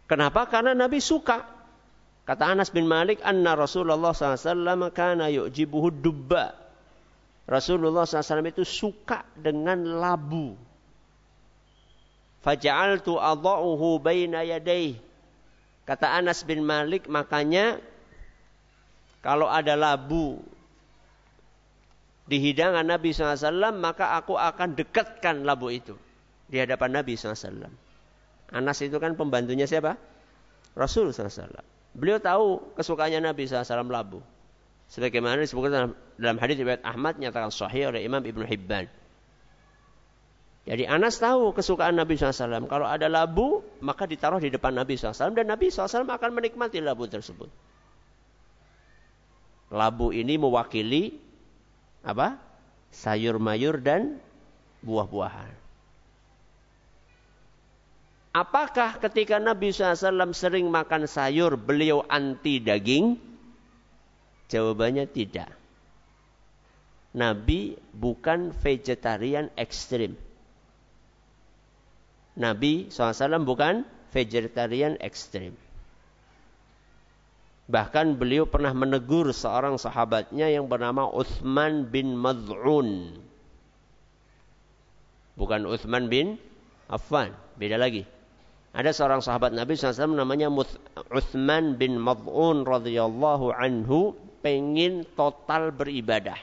Kenapa? 0.06 0.46
Karena 0.46 0.72
Nabi 0.72 1.02
suka. 1.02 1.42
Kata 2.26 2.50
Anas 2.50 2.74
bin 2.74 2.90
Malik, 2.90 3.22
anna 3.22 3.54
Rasulullah 3.54 4.10
SAW 4.10 4.90
kana 4.90 5.30
yu'jibuhu 5.30 5.94
dubba. 5.94 6.58
Rasulullah 7.46 8.02
SAW 8.02 8.42
itu 8.50 8.66
suka 8.66 9.22
dengan 9.38 9.78
labu. 10.02 10.58
Faja'altu 12.42 13.14
adha'uhu 13.18 14.02
baina 14.02 14.42
yadayh. 14.42 14.98
Kata 15.86 16.18
Anas 16.18 16.42
bin 16.42 16.66
Malik, 16.66 17.06
makanya 17.06 17.78
kalau 19.22 19.46
ada 19.46 19.78
labu 19.78 20.42
di 22.26 22.42
hidangan 22.42 22.82
Nabi 22.82 23.14
SAW, 23.14 23.70
maka 23.78 24.18
aku 24.18 24.34
akan 24.34 24.74
dekatkan 24.74 25.46
labu 25.46 25.70
itu 25.70 25.94
di 26.50 26.58
hadapan 26.58 27.02
Nabi 27.02 27.14
SAW. 27.14 27.85
Anas 28.50 28.78
itu 28.82 28.96
kan 29.02 29.18
pembantunya 29.18 29.66
siapa? 29.66 29.98
Rasul 30.76 31.10
SAW. 31.10 31.64
Beliau 31.96 32.20
tahu 32.20 32.76
kesukaannya 32.76 33.24
Nabi 33.32 33.48
SAW 33.48 33.88
labu. 33.88 34.20
Sebagaimana 34.86 35.42
disebutkan 35.42 35.96
dalam, 36.14 36.36
hadis 36.38 36.62
riwayat 36.62 36.84
Ahmad 36.86 37.18
nyatakan 37.18 37.50
sahih 37.50 37.90
oleh 37.90 38.06
Imam 38.06 38.22
Ibn 38.22 38.42
Hibban. 38.46 38.86
Jadi 40.66 40.82
Anas 40.86 41.18
tahu 41.18 41.54
kesukaan 41.54 41.94
Nabi 41.94 42.18
SAW. 42.18 42.66
Kalau 42.66 42.86
ada 42.86 43.06
labu, 43.06 43.62
maka 43.82 44.06
ditaruh 44.06 44.42
di 44.42 44.50
depan 44.50 44.74
Nabi 44.74 44.98
SAW. 44.98 45.34
Dan 45.34 45.50
Nabi 45.50 45.70
SAW 45.70 46.06
akan 46.06 46.30
menikmati 46.34 46.78
labu 46.82 47.06
tersebut. 47.06 47.50
Labu 49.70 50.14
ini 50.14 50.38
mewakili 50.38 51.18
apa? 52.06 52.38
Sayur 52.94 53.42
mayur 53.42 53.82
dan 53.82 54.22
buah-buahan. 54.86 55.65
Apakah 58.36 59.00
ketika 59.00 59.40
Nabi 59.40 59.72
SAW 59.72 60.36
sering 60.36 60.68
makan 60.68 61.08
sayur, 61.08 61.56
beliau 61.56 62.04
anti 62.04 62.60
daging? 62.60 63.16
Jawabannya 64.52 65.08
tidak. 65.08 65.48
Nabi 67.16 67.80
bukan 67.96 68.52
vegetarian 68.52 69.48
ekstrim. 69.56 70.20
Nabi 72.36 72.92
SAW 72.92 73.40
bukan 73.48 73.88
vegetarian 74.12 75.00
ekstrim. 75.00 75.56
Bahkan 77.72 78.20
beliau 78.20 78.44
pernah 78.44 78.76
menegur 78.76 79.32
seorang 79.32 79.80
sahabatnya 79.80 80.52
yang 80.52 80.68
bernama 80.68 81.08
Uthman 81.08 81.88
bin 81.88 82.12
Mad'un. 82.12 83.16
Bukan 85.40 85.64
Uthman 85.64 86.12
bin 86.12 86.36
Affan, 86.92 87.32
beda 87.56 87.80
lagi. 87.80 88.15
Ada 88.76 88.92
seorang 88.92 89.24
sahabat 89.24 89.56
Nabi 89.56 89.72
SAW 89.72 90.12
namanya 90.12 90.52
Uthman 91.08 91.80
bin 91.80 91.96
Mad'un 91.96 92.68
radhiyallahu 92.68 93.56
anhu 93.56 94.12
pengen 94.44 95.08
total 95.16 95.72
beribadah. 95.72 96.36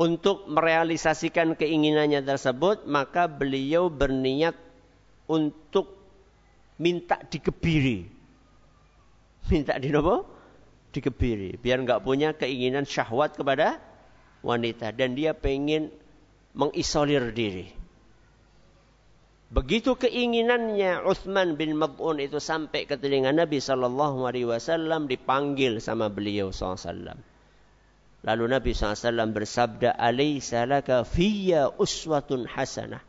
untuk 0.00 0.48
merealisasikan 0.48 1.52
keinginannya 1.60 2.24
tersebut, 2.24 2.88
maka 2.88 3.28
beliau 3.28 3.92
berniat 3.92 4.56
untuk 5.28 5.92
minta 6.80 7.20
dikebiri. 7.20 8.08
Minta 9.52 9.76
di 9.76 9.92
nopo? 9.92 10.24
Dikebiri. 10.96 11.60
Biar 11.60 11.84
nggak 11.84 12.00
punya 12.00 12.32
keinginan 12.32 12.88
syahwat 12.88 13.36
kepada 13.36 13.76
wanita. 14.40 14.88
Dan 14.96 15.12
dia 15.12 15.36
pengen 15.36 15.92
mengisolir 16.56 17.28
diri. 17.36 17.79
Begitu 19.50 19.98
keinginannya 19.98 21.02
Uthman 21.02 21.58
bin 21.58 21.74
Mab'un 21.74 22.22
itu 22.22 22.38
sampai 22.38 22.86
ke 22.86 22.94
telinga 22.94 23.34
Nabi 23.34 23.58
Sallallahu 23.58 24.22
Alaihi 24.22 24.46
Wasallam 24.46 25.10
dipanggil 25.10 25.82
sama 25.82 26.06
beliau 26.06 26.54
SAW. 26.54 27.18
Lalu 28.20 28.44
Nabi 28.46 28.70
SAW 28.76 29.34
bersabda, 29.34 29.98
Alaysa 29.98 30.70
laka 30.70 31.02
fiyya 31.02 31.66
uswatun 31.82 32.46
hasanah. 32.46 33.02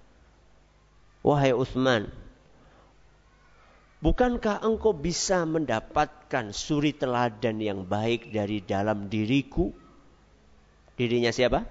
Wahai 1.22 1.54
Uthman, 1.54 2.10
bukankah 4.02 4.66
engkau 4.66 4.98
bisa 4.98 5.46
mendapatkan 5.46 6.50
suri 6.50 6.98
teladan 6.98 7.62
yang 7.62 7.86
baik 7.86 8.34
dari 8.34 8.66
dalam 8.66 9.14
diriku? 9.14 9.70
Dirinya 10.98 11.30
siapa? 11.30 11.70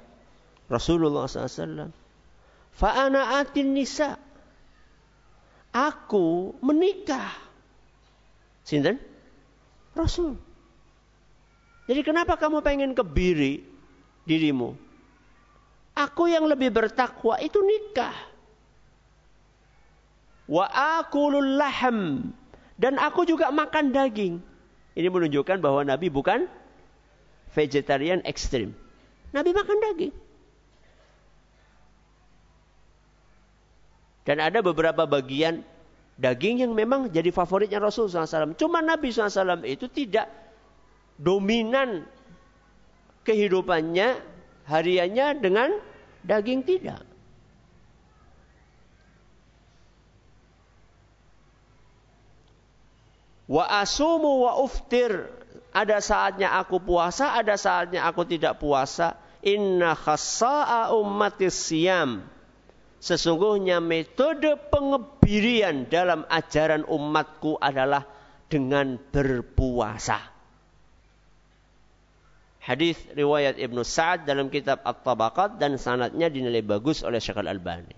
Rasulullah 0.71 1.27
SAW. 1.27 1.91
Fa'ana 2.71 3.43
atin 3.43 3.75
nisa. 3.75 4.30
Aku 5.71 6.59
menikah. 6.59 7.31
Sinten? 8.67 8.99
Rasul. 9.95 10.35
Jadi 11.91 12.01
kenapa 12.07 12.39
kamu 12.39 12.63
pengen 12.63 12.91
kebiri 12.95 13.67
dirimu? 14.27 14.75
Aku 15.95 16.31
yang 16.31 16.47
lebih 16.47 16.71
bertakwa 16.71 17.39
itu 17.43 17.59
nikah. 17.63 18.15
Wa 20.47 20.67
akulul 21.03 21.59
laham. 21.59 22.31
Dan 22.79 22.99
aku 22.99 23.27
juga 23.27 23.51
makan 23.51 23.91
daging. 23.91 24.39
Ini 24.95 25.09
menunjukkan 25.11 25.63
bahwa 25.63 25.87
Nabi 25.87 26.11
bukan 26.11 26.51
vegetarian 27.55 28.23
ekstrim. 28.27 28.75
Nabi 29.31 29.51
makan 29.55 29.79
daging. 29.91 30.15
Dan 34.31 34.39
ada 34.39 34.63
beberapa 34.63 35.11
bagian 35.11 35.67
daging 36.15 36.63
yang 36.63 36.71
memang 36.71 37.11
jadi 37.11 37.35
favoritnya 37.35 37.83
Rasul 37.83 38.07
SAW. 38.07 38.55
Cuma 38.55 38.79
Nabi 38.79 39.11
SAW 39.11 39.67
itu 39.67 39.91
tidak 39.91 40.31
dominan 41.19 42.07
kehidupannya 43.27 44.23
hariannya 44.71 45.27
dengan 45.43 45.75
daging 46.23 46.63
tidak. 46.63 47.03
Wa 53.51 53.83
asumu 53.83 54.47
wa 54.47 54.63
uftir. 54.63 55.27
Ada 55.75 55.99
saatnya 55.99 56.55
aku 56.55 56.79
puasa, 56.79 57.35
ada 57.35 57.59
saatnya 57.59 58.07
aku 58.07 58.23
tidak 58.23 58.63
puasa. 58.63 59.19
Inna 59.43 59.99
khassa'a 59.99 60.95
ummatis 60.95 61.67
siyam. 61.67 62.23
Sesungguhnya 63.01 63.81
metode 63.81 64.61
pengebirian 64.69 65.89
dalam 65.89 66.29
ajaran 66.29 66.85
umatku 66.85 67.57
adalah 67.57 68.05
dengan 68.53 69.01
berpuasa. 69.01 70.21
Hadis 72.61 73.01
riwayat 73.17 73.57
Ibnu 73.57 73.81
Sa'ad 73.81 74.29
dalam 74.29 74.53
kitab 74.53 74.85
At-Tabaqat 74.85 75.57
dan 75.57 75.81
sanatnya 75.81 76.29
dinilai 76.29 76.61
bagus 76.61 77.01
oleh 77.01 77.17
Syekh 77.17 77.41
Al-Albani. 77.41 77.97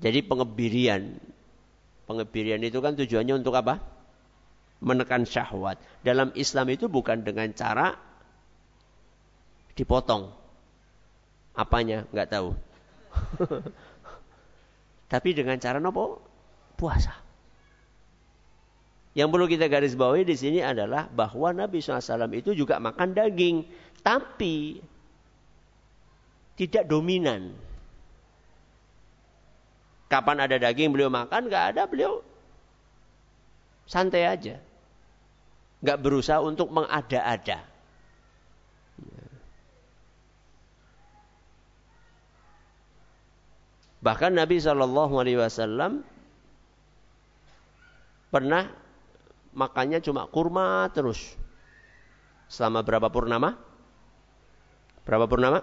Jadi 0.00 0.24
pengebirian. 0.24 1.20
Pengebirian 2.08 2.64
itu 2.64 2.80
kan 2.80 2.96
tujuannya 2.96 3.36
untuk 3.36 3.52
apa? 3.52 3.84
Menekan 4.80 5.28
syahwat. 5.28 5.76
Dalam 6.00 6.32
Islam 6.40 6.72
itu 6.72 6.88
bukan 6.88 7.20
dengan 7.20 7.52
cara 7.52 8.00
dipotong. 9.76 10.32
Apanya? 11.52 12.08
Enggak 12.08 12.32
tahu. 12.32 12.56
Tapi 15.12 15.28
dengan 15.32 15.56
cara 15.56 15.80
nopo? 15.80 16.20
Puasa. 16.78 17.16
Yang 19.16 19.28
perlu 19.34 19.46
kita 19.50 19.66
garis 19.66 19.98
bawahi 19.98 20.22
di 20.22 20.36
sini 20.38 20.60
adalah 20.62 21.10
bahwa 21.10 21.50
Nabi 21.50 21.82
SAW 21.82 22.30
itu 22.38 22.54
juga 22.54 22.78
makan 22.78 23.16
daging, 23.16 23.66
tapi 24.04 24.78
tidak 26.54 26.86
dominan. 26.86 27.50
Kapan 30.06 30.46
ada 30.46 30.56
daging 30.60 30.94
beliau 30.94 31.10
makan, 31.10 31.50
nggak 31.50 31.64
ada 31.74 31.82
beliau 31.90 32.22
santai 33.88 34.28
aja, 34.28 34.60
nggak 35.80 35.98
berusaha 35.98 36.38
untuk 36.44 36.68
mengada-ada. 36.68 37.64
Bahkan 43.98 44.38
Nabi 44.38 44.62
Shallallahu 44.62 45.14
Alaihi 45.18 45.38
Wasallam 45.42 46.06
pernah 48.30 48.70
makannya 49.56 49.98
cuma 49.98 50.30
kurma 50.30 50.86
terus. 50.94 51.18
Selama 52.48 52.86
berapa 52.86 53.10
purnama? 53.10 53.58
Berapa 55.02 55.26
purnama? 55.26 55.60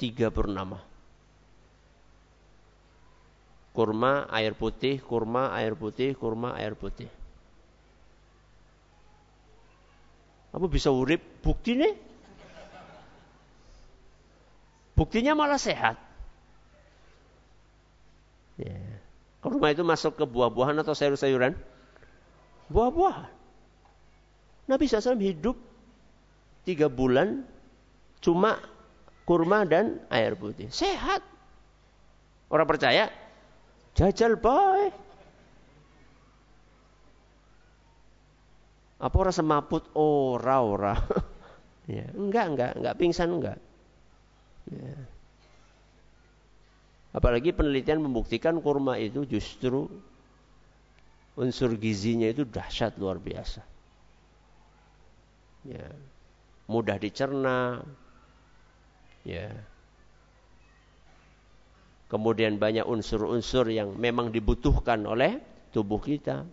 Tiga 0.00 0.32
purnama. 0.32 0.80
Kurma, 3.72 4.28
air 4.28 4.52
putih, 4.52 5.00
kurma, 5.00 5.52
air 5.56 5.72
putih, 5.72 6.12
kurma, 6.12 6.52
air 6.60 6.76
putih. 6.76 7.08
Apa 10.52 10.68
bisa 10.68 10.92
urip? 10.92 11.40
Bukti 11.40 11.72
nih? 11.72 11.96
Buktinya 14.92 15.32
malah 15.32 15.56
sehat. 15.56 16.11
Ya. 18.62 18.78
Kurma 19.42 19.74
itu 19.74 19.82
masuk 19.82 20.14
ke 20.14 20.24
buah-buahan 20.24 20.78
atau 20.78 20.94
sayur-sayuran? 20.94 21.58
Buah-buahan. 22.70 23.30
Nabi 24.70 24.86
SAW 24.86 25.18
hidup 25.18 25.58
tiga 26.62 26.86
bulan 26.86 27.42
cuma 28.22 28.62
kurma 29.26 29.66
dan 29.66 29.98
air 30.14 30.38
putih. 30.38 30.70
Sehat. 30.70 31.26
Orang 32.46 32.70
percaya? 32.70 33.10
Jajal 33.98 34.38
baik. 34.38 34.94
Apa 39.02 39.16
orang 39.18 39.34
semaput? 39.34 39.82
Ora, 39.98 40.62
ora. 40.62 40.94
ya, 41.90 42.06
enggak, 42.14 42.54
enggak, 42.54 42.72
enggak 42.78 42.94
pingsan 42.94 43.34
enggak. 43.34 43.58
Ya. 44.70 44.94
Apalagi 47.12 47.52
penelitian 47.52 48.00
membuktikan 48.00 48.56
kurma 48.64 48.96
itu 48.96 49.28
justru 49.28 49.84
unsur 51.36 51.76
gizinya 51.76 52.28
itu 52.28 52.48
dahsyat 52.48 52.96
luar 52.96 53.20
biasa. 53.20 53.60
Ya. 55.68 55.92
Mudah 56.68 56.96
dicerna. 56.96 57.84
Ya. 59.28 59.52
Kemudian 62.08 62.56
banyak 62.56 62.84
unsur-unsur 62.84 63.68
yang 63.72 63.96
memang 63.96 64.32
dibutuhkan 64.32 65.04
oleh 65.04 65.40
tubuh 65.72 66.00
kita. 66.00 66.44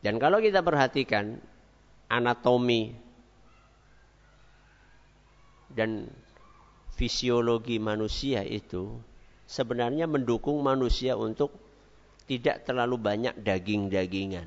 Dan 0.00 0.16
kalau 0.16 0.40
kita 0.40 0.64
perhatikan 0.64 1.36
anatomi 2.08 2.96
dan 5.72 6.10
fisiologi 6.94 7.78
manusia 7.80 8.42
itu 8.44 8.98
sebenarnya 9.46 10.10
mendukung 10.10 10.60
manusia 10.60 11.14
untuk 11.14 11.54
tidak 12.26 12.62
terlalu 12.62 12.98
banyak 12.98 13.34
daging-dagingan. 13.42 14.46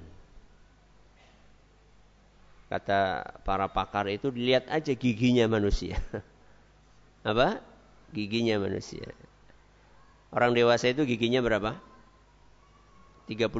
Kata 2.71 3.21
para 3.43 3.69
pakar 3.69 4.09
itu 4.09 4.31
dilihat 4.33 4.65
aja 4.71 4.95
giginya 4.95 5.45
manusia. 5.45 5.99
Apa? 7.27 7.59
Giginya 8.15 8.57
manusia. 8.57 9.12
Orang 10.33 10.57
dewasa 10.57 10.89
itu 10.89 11.05
giginya 11.05 11.43
berapa? 11.43 11.77
32 13.29 13.51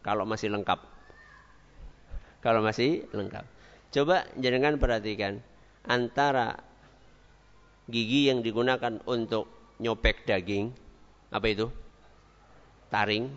kalau 0.00 0.24
masih 0.24 0.48
lengkap 0.48 1.00
kalau 2.40 2.64
masih 2.64 3.04
lengkap. 3.12 3.44
Coba 3.92 4.24
jangan 4.40 4.80
perhatikan 4.80 5.44
antara 5.84 6.60
gigi 7.90 8.30
yang 8.30 8.40
digunakan 8.40 9.02
untuk 9.04 9.50
nyopek 9.82 10.24
daging, 10.24 10.72
apa 11.30 11.46
itu? 11.50 11.66
Taring 12.90 13.30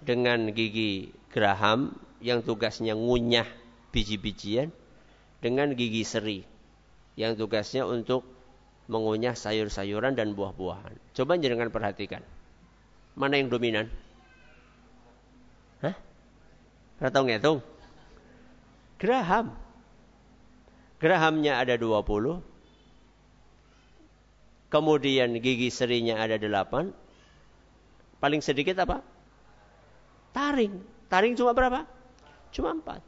dengan 0.00 0.50
gigi 0.54 1.10
geraham 1.30 1.94
yang 2.22 2.44
tugasnya 2.44 2.94
ngunyah 2.94 3.46
biji-bijian 3.90 4.70
dengan 5.40 5.72
gigi 5.74 6.04
seri 6.06 6.40
yang 7.18 7.34
tugasnya 7.34 7.84
untuk 7.84 8.24
mengunyah 8.90 9.38
sayur-sayuran 9.38 10.18
dan 10.18 10.34
buah-buahan. 10.34 11.14
Coba 11.14 11.38
jangan 11.38 11.70
perhatikan. 11.70 12.22
Mana 13.14 13.38
yang 13.38 13.50
dominan? 13.50 13.86
Hah? 15.84 15.94
Ratau 16.98 17.22
ngitung? 17.26 17.62
Geraham. 18.98 19.54
Gerahamnya 21.00 21.56
ada 21.56 21.78
20. 21.78 22.49
Kemudian 24.70 25.34
gigi 25.42 25.68
serinya 25.68 26.22
ada 26.22 26.38
8. 26.38 26.94
Paling 28.22 28.38
sedikit 28.38 28.78
apa? 28.80 29.02
Taring. 30.30 30.78
Taring 31.10 31.34
cuma 31.34 31.50
berapa? 31.50 31.82
Cuma 32.54 32.72
4. 32.78 33.02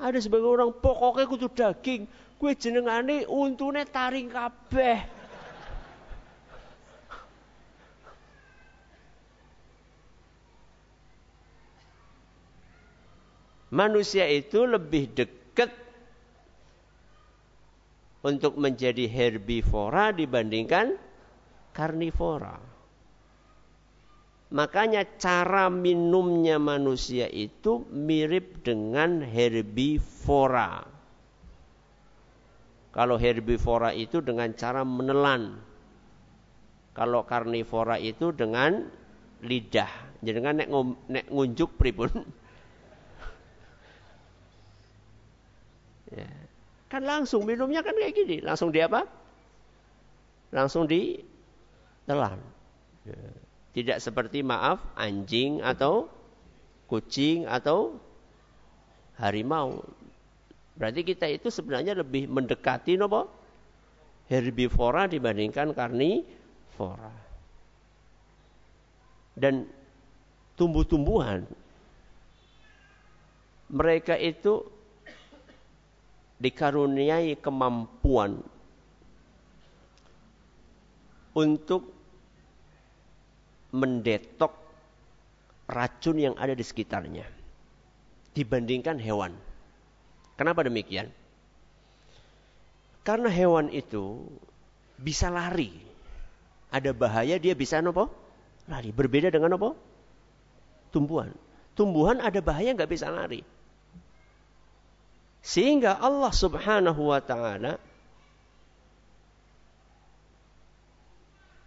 Ada 0.00 0.18
sebagai 0.24 0.48
orang 0.48 0.72
pokoknya 0.72 1.28
kutu 1.28 1.48
daging. 1.52 2.08
Kue 2.40 2.56
jenengane 2.56 3.28
untune 3.28 3.84
taring 3.84 4.32
kabeh. 4.32 5.14
manusia 13.74 14.30
itu 14.30 14.62
lebih 14.62 15.10
dekat 15.10 15.74
untuk 18.24 18.56
menjadi 18.56 19.04
herbivora 19.04 20.16
dibandingkan 20.16 20.96
karnivora. 21.76 22.56
Makanya 24.54 25.04
cara 25.20 25.68
minumnya 25.68 26.56
manusia 26.56 27.28
itu 27.28 27.84
mirip 27.92 28.64
dengan 28.64 29.20
herbivora. 29.20 30.88
Kalau 32.94 33.18
herbivora 33.18 33.90
itu 33.90 34.22
dengan 34.22 34.54
cara 34.54 34.86
menelan. 34.86 35.58
Kalau 36.94 37.26
karnivora 37.26 37.98
itu 37.98 38.30
dengan 38.30 38.86
lidah. 39.42 39.90
Jadi 40.22 40.38
kan 40.38 40.54
nek, 40.62 40.70
nek 41.10 41.26
ngunjuk 41.28 41.76
pripun 41.76 42.10
Ya. 46.14 46.43
Kan 46.94 47.02
langsung 47.02 47.42
minumnya 47.42 47.82
kan 47.82 47.98
kayak 47.98 48.14
gini, 48.14 48.38
langsung 48.38 48.70
di 48.70 48.78
apa? 48.78 49.02
Langsung 50.54 50.86
di 50.86 51.18
telan. 52.06 52.38
Ya. 53.02 53.18
Tidak 53.74 53.98
seperti 53.98 54.46
maaf 54.46 54.78
anjing 54.94 55.58
atau 55.58 56.06
kucing 56.86 57.50
atau 57.50 57.98
harimau. 59.18 59.82
Berarti 60.78 61.02
kita 61.02 61.26
itu 61.26 61.50
sebenarnya 61.50 61.98
lebih 61.98 62.30
mendekati 62.30 62.94
nopo 62.94 63.26
herbivora 64.30 65.10
dibandingkan 65.10 65.74
karnivora. 65.74 67.10
Dan 69.34 69.66
tumbuh-tumbuhan 70.54 71.42
mereka 73.66 74.14
itu 74.14 74.73
dikaruniai 76.38 77.38
kemampuan 77.38 78.42
untuk 81.34 81.90
mendetok 83.74 84.54
racun 85.66 86.16
yang 86.20 86.34
ada 86.38 86.54
di 86.54 86.62
sekitarnya 86.62 87.26
dibandingkan 88.34 88.98
hewan. 88.98 89.34
Kenapa 90.34 90.66
demikian? 90.66 91.10
Karena 93.06 93.30
hewan 93.30 93.70
itu 93.70 94.26
bisa 94.98 95.30
lari. 95.30 95.70
Ada 96.74 96.90
bahaya 96.90 97.38
dia 97.38 97.54
bisa 97.54 97.78
nopo? 97.78 98.10
Lari. 98.66 98.90
Berbeda 98.90 99.30
dengan 99.30 99.54
nopo? 99.54 99.78
Tumbuhan. 100.90 101.30
Tumbuhan 101.78 102.18
ada 102.18 102.42
bahaya 102.42 102.74
nggak 102.74 102.90
bisa 102.90 103.06
lari. 103.10 103.42
Sehingga 105.44 106.00
Allah 106.00 106.32
Subhanahu 106.32 107.12
wa 107.12 107.20
taala 107.20 107.76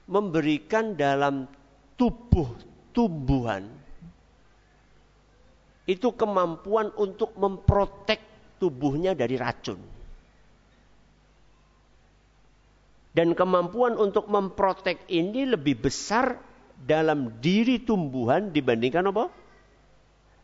memberikan 0.09 0.97
dalam 0.97 1.45
tubuh 1.93 2.57
tumbuhan 2.89 3.69
itu 5.85 6.09
kemampuan 6.17 6.89
untuk 6.97 7.37
memprotek 7.37 8.17
tubuhnya 8.57 9.13
dari 9.13 9.37
racun. 9.37 9.77
Dan 13.13 13.37
kemampuan 13.37 13.93
untuk 13.93 14.25
memprotek 14.25 15.05
ini 15.09 15.45
lebih 15.45 15.85
besar 15.85 16.37
dalam 16.81 17.41
diri 17.41 17.81
tumbuhan 17.81 18.49
dibandingkan 18.49 19.09
apa? 19.09 19.29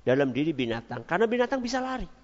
Dalam 0.05 0.29
diri 0.33 0.53
binatang. 0.53 1.05
Karena 1.05 1.25
binatang 1.25 1.61
bisa 1.61 1.81
lari. 1.81 2.22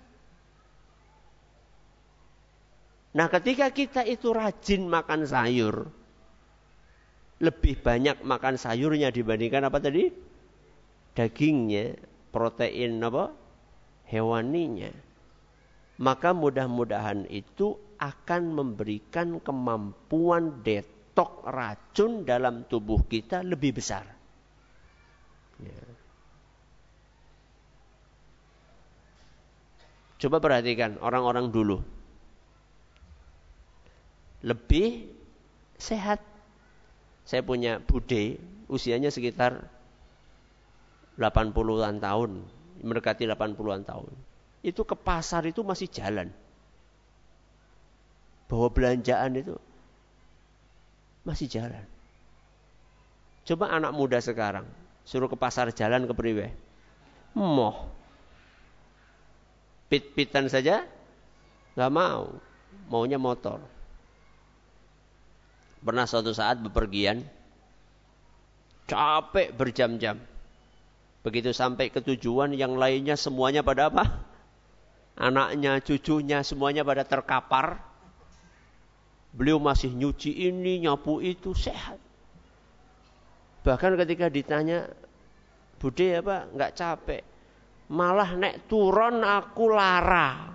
Nah 3.10 3.26
ketika 3.26 3.74
kita 3.74 4.06
itu 4.06 4.30
rajin 4.30 4.86
makan 4.86 5.26
sayur. 5.26 5.90
lebih 7.40 7.80
banyak 7.80 8.20
makan 8.28 8.60
sayurnya 8.60 9.16
dibandingkan 9.16 9.64
apa 9.64 9.80
tadi? 9.80 10.12
Dagingnya, 11.16 11.96
protein 12.36 13.00
apa? 13.00 13.32
Hewaninya. 14.12 14.92
Maka 16.04 16.36
mudah-mudahan 16.36 17.28
itu 17.32 17.80
akan 18.00 18.56
memberikan 18.56 19.40
kemampuan 19.40 20.64
detok 20.64 21.44
racun 21.48 22.28
dalam 22.28 22.68
tubuh 22.68 23.04
kita 23.08 23.44
lebih 23.44 23.80
besar. 23.80 24.04
Ya. 25.64 25.84
Coba 30.20 30.44
perhatikan 30.44 31.00
orang-orang 31.00 31.52
dulu. 31.52 31.99
Lebih 34.42 35.08
sehat. 35.80 36.24
Saya 37.30 37.46
punya 37.46 37.78
bude, 37.78 38.42
usianya 38.66 39.14
sekitar 39.14 39.70
80-an 41.22 42.02
tahun, 42.02 42.42
mendekati 42.82 43.30
80-an 43.30 43.86
tahun. 43.86 44.10
Itu 44.66 44.82
ke 44.82 44.98
pasar 44.98 45.46
itu 45.46 45.62
masih 45.62 45.86
jalan 45.94 46.34
bawa 48.50 48.68
belanjaan 48.74 49.38
itu 49.38 49.56
masih 51.22 51.46
jalan. 51.46 51.86
Coba 53.46 53.70
anak 53.70 53.94
muda 53.94 54.18
sekarang 54.18 54.66
suruh 55.06 55.30
ke 55.30 55.38
pasar 55.38 55.70
jalan 55.70 56.10
ke 56.10 56.14
Priwe. 56.18 56.50
Moh. 57.38 57.86
Pit-pitan 59.88 60.50
saja 60.50 60.82
nggak 61.78 61.94
mau. 61.94 62.34
Maunya 62.90 63.22
motor. 63.22 63.62
Pernah 65.80 66.06
suatu 66.08 66.36
saat 66.36 66.60
bepergian 66.60 67.24
capek 68.90 69.56
berjam-jam. 69.56 70.20
Begitu 71.24 71.52
sampai 71.52 71.92
ke 71.92 72.00
tujuan 72.04 72.56
yang 72.56 72.76
lainnya 72.76 73.20
semuanya 73.20 73.64
pada 73.64 73.92
apa? 73.92 74.28
Anaknya, 75.20 75.84
cucunya 75.84 76.42
semuanya 76.48 76.88
pada 76.88 77.04
terkapar 77.04 77.90
Beliau 79.30 79.62
masih 79.62 79.94
nyuci 79.94 80.50
ini, 80.50 80.82
nyapu 80.82 81.22
itu, 81.22 81.54
sehat. 81.54 82.02
Bahkan 83.62 83.94
ketika 84.02 84.26
ditanya, 84.26 84.90
Bude 85.80 86.20
apa? 86.20 86.50
Enggak 86.52 86.76
capek. 86.76 87.24
Malah 87.90 88.36
nek 88.36 88.68
turun 88.68 89.24
aku 89.24 89.72
lara. 89.72 90.54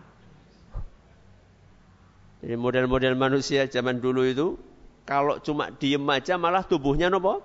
Jadi 2.44 2.54
model-model 2.60 3.16
manusia 3.16 3.64
zaman 3.64 4.04
dulu 4.04 4.20
itu, 4.28 4.60
kalau 5.04 5.36
cuma 5.44 5.68
diem 5.68 6.00
aja 6.08 6.40
malah 6.40 6.64
tubuhnya 6.64 7.12
nopo? 7.12 7.44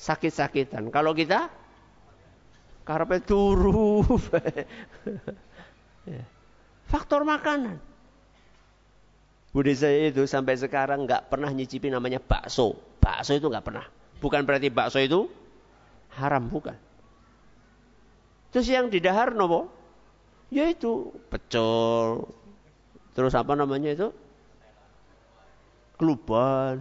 Sakit-sakitan. 0.00 0.88
Kalau 0.88 1.12
kita, 1.12 1.52
karpe 2.88 3.20
turu. 3.24 4.00
Ya. 6.08 6.24
Faktor 6.88 7.28
makanan. 7.28 7.76
Budi 9.52 9.76
saya 9.76 10.08
itu 10.08 10.24
sampai 10.24 10.56
sekarang 10.56 11.04
nggak 11.04 11.28
pernah 11.28 11.52
nyicipi 11.52 11.92
namanya 11.92 12.18
bakso. 12.18 12.72
Bakso 12.98 13.36
itu 13.36 13.52
nggak 13.52 13.62
pernah. 13.62 13.84
Bukan 14.18 14.42
berarti 14.48 14.72
bakso 14.72 14.96
itu 14.96 15.28
haram, 16.16 16.48
bukan. 16.48 16.74
Terus 18.50 18.66
yang 18.66 18.88
didahar 18.88 19.36
nopo? 19.36 19.68
Yaitu 20.50 21.14
pecel. 21.28 22.26
Terus 23.14 23.36
apa 23.36 23.52
namanya 23.54 23.92
itu? 23.92 24.08
Keluban. 26.00 26.80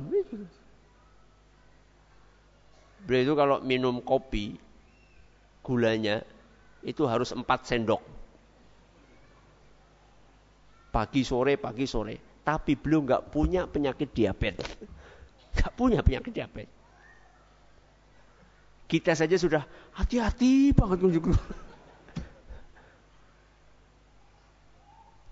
Beliau 3.04 3.24
itu 3.28 3.34
kalau 3.36 3.60
minum 3.60 4.00
kopi, 4.00 4.56
gulanya 5.60 6.24
itu 6.88 7.04
harus 7.04 7.36
4 7.36 7.44
sendok. 7.68 8.00
Pagi 10.96 11.28
sore, 11.28 11.60
pagi 11.60 11.84
sore 11.84 12.30
tapi 12.50 12.74
belum 12.74 13.06
nggak 13.06 13.30
punya 13.30 13.70
penyakit 13.70 14.10
diabetes. 14.10 14.66
Nggak 15.54 15.74
punya 15.78 16.02
penyakit 16.02 16.34
diabetes. 16.34 16.74
Kita 18.90 19.14
saja 19.14 19.38
sudah 19.38 19.62
hati-hati 19.94 20.74
banget 20.74 20.98
menunjuk. 20.98 21.30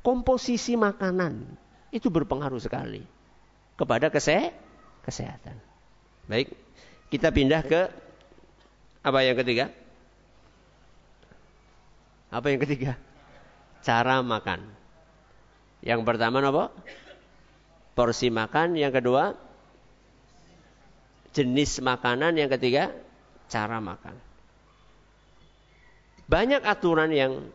Komposisi 0.05 0.77
makanan 0.77 1.57
itu 1.89 2.13
berpengaruh 2.13 2.61
sekali 2.61 3.16
kepada 3.77 4.09
kese 4.09 4.51
kesehatan. 5.05 5.55
Baik, 6.27 6.51
kita 7.13 7.31
pindah 7.31 7.63
ke 7.63 7.87
apa 9.05 9.19
yang 9.23 9.37
ketiga? 9.39 9.71
Apa 12.27 12.51
yang 12.51 12.59
ketiga? 12.59 12.99
Cara 13.85 14.19
makan. 14.19 14.67
Yang 15.79 16.03
pertama 16.03 16.43
apa? 16.43 16.73
porsi 17.97 18.29
makan, 18.29 18.77
yang 18.77 18.93
kedua 18.93 19.33
jenis 21.33 21.81
makanan, 21.81 22.37
yang 22.37 22.45
ketiga 22.53 22.93
cara 23.49 23.81
makan. 23.81 24.13
Banyak 26.29 26.61
aturan 26.61 27.09
yang 27.09 27.49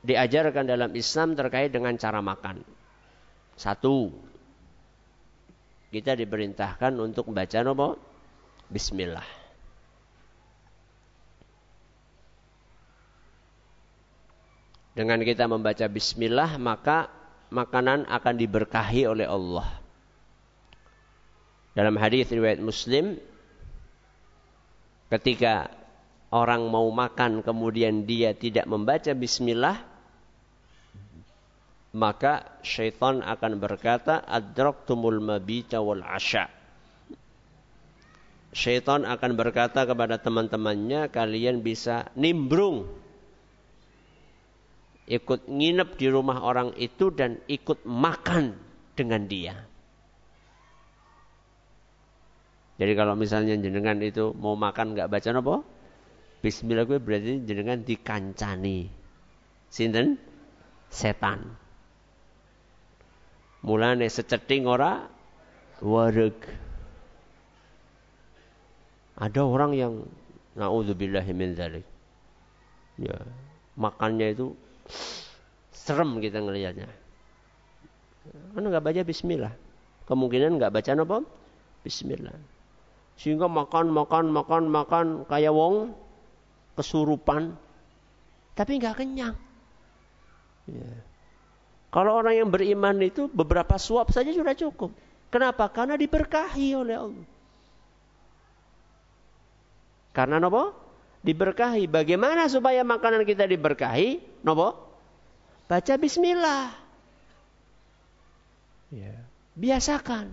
diajarkan 0.00 0.64
dalam 0.64 0.88
Islam 0.96 1.36
terkait 1.36 1.68
dengan 1.68 1.92
cara 2.00 2.24
makan. 2.24 2.64
Satu, 3.60 4.08
kita 5.94 6.18
diperintahkan 6.18 6.90
untuk 6.98 7.30
membaca 7.30 7.54
apa? 7.62 7.94
Bismillah. 8.66 9.28
Dengan 14.98 15.22
kita 15.22 15.46
membaca 15.46 15.86
bismillah 15.86 16.58
maka 16.58 17.10
makanan 17.54 18.10
akan 18.10 18.34
diberkahi 18.34 19.06
oleh 19.06 19.26
Allah. 19.30 19.66
Dalam 21.78 21.94
hadis 21.98 22.30
riwayat 22.30 22.58
Muslim 22.58 23.18
ketika 25.14 25.70
orang 26.34 26.66
mau 26.66 26.90
makan 26.90 27.42
kemudian 27.46 28.02
dia 28.02 28.34
tidak 28.34 28.66
membaca 28.66 29.14
bismillah 29.14 29.93
maka 31.94 32.58
syaitan 32.66 33.22
akan 33.22 33.62
berkata 33.62 34.20
adraktumul 34.26 35.22
mabita 35.22 35.78
wal 35.78 36.02
asya 36.02 36.50
syaitan 38.50 39.06
akan 39.06 39.38
berkata 39.38 39.86
kepada 39.86 40.18
teman-temannya 40.18 41.08
kalian 41.14 41.62
bisa 41.62 42.10
nimbrung 42.18 42.86
ikut 45.04 45.48
nginep 45.48 46.00
di 46.00 46.06
rumah 46.08 46.40
orang 46.40 46.72
itu 46.80 47.12
dan 47.12 47.36
ikut 47.44 47.84
makan 47.84 48.56
dengan 48.96 49.28
dia. 49.28 49.54
Jadi 52.74 52.92
kalau 52.98 53.14
misalnya 53.14 53.54
jenengan 53.54 54.00
itu 54.02 54.34
mau 54.34 54.58
makan 54.58 54.98
nggak 54.98 55.10
baca 55.10 55.30
apa? 55.30 55.56
Bismillah 56.42 56.84
gue 56.88 56.98
berarti 56.98 57.46
jenengan 57.46 57.80
dikancani. 57.80 58.90
Sinten? 59.70 60.18
Setan. 60.90 61.63
Mulane 63.64 64.06
seceting 64.12 64.68
ora 64.68 65.08
wareg. 65.80 66.36
Ada 69.16 69.40
orang 69.40 69.72
yang 69.72 69.92
naudzubillahi 70.58 71.32
min 71.32 71.56
dzalik. 71.56 71.86
Ya, 73.00 73.16
makannya 73.74 74.36
itu 74.36 74.54
Serem 75.84 76.16
kita 76.20 76.40
ngelihatnya. 76.40 76.88
Karena 78.56 78.66
nggak 78.72 78.84
baca 78.84 79.00
Bismillah. 79.04 79.52
Kemungkinan 80.08 80.56
nggak 80.56 80.72
baca 80.72 80.90
apa? 80.96 81.18
Bismillah. 81.84 82.36
Sehingga 83.20 83.48
makan, 83.48 83.92
makan, 83.92 84.32
makan, 84.32 84.62
makan 84.72 85.06
kayak 85.28 85.52
wong 85.52 85.92
kesurupan, 86.74 87.54
tapi 88.58 88.80
nggak 88.80 88.98
kenyang. 88.98 89.36
Ya. 90.66 90.92
Kalau 91.94 92.18
orang 92.18 92.34
yang 92.42 92.50
beriman 92.50 92.98
itu 93.06 93.30
beberapa 93.30 93.78
suap 93.78 94.10
saja 94.10 94.34
sudah 94.34 94.58
cukup. 94.58 94.90
Kenapa? 95.30 95.70
Karena 95.70 95.94
diberkahi 95.94 96.74
oleh 96.74 96.98
Allah. 96.98 97.26
Karena 100.10 100.42
apa? 100.42 100.74
diberkahi. 101.24 101.88
Bagaimana 101.88 102.46
supaya 102.52 102.84
makanan 102.84 103.24
kita 103.24 103.48
diberkahi? 103.48 104.20
Nopo? 104.44 104.76
Baca 105.64 105.94
bismillah. 105.96 106.76
Ya. 108.92 109.16
Biasakan. 109.56 110.28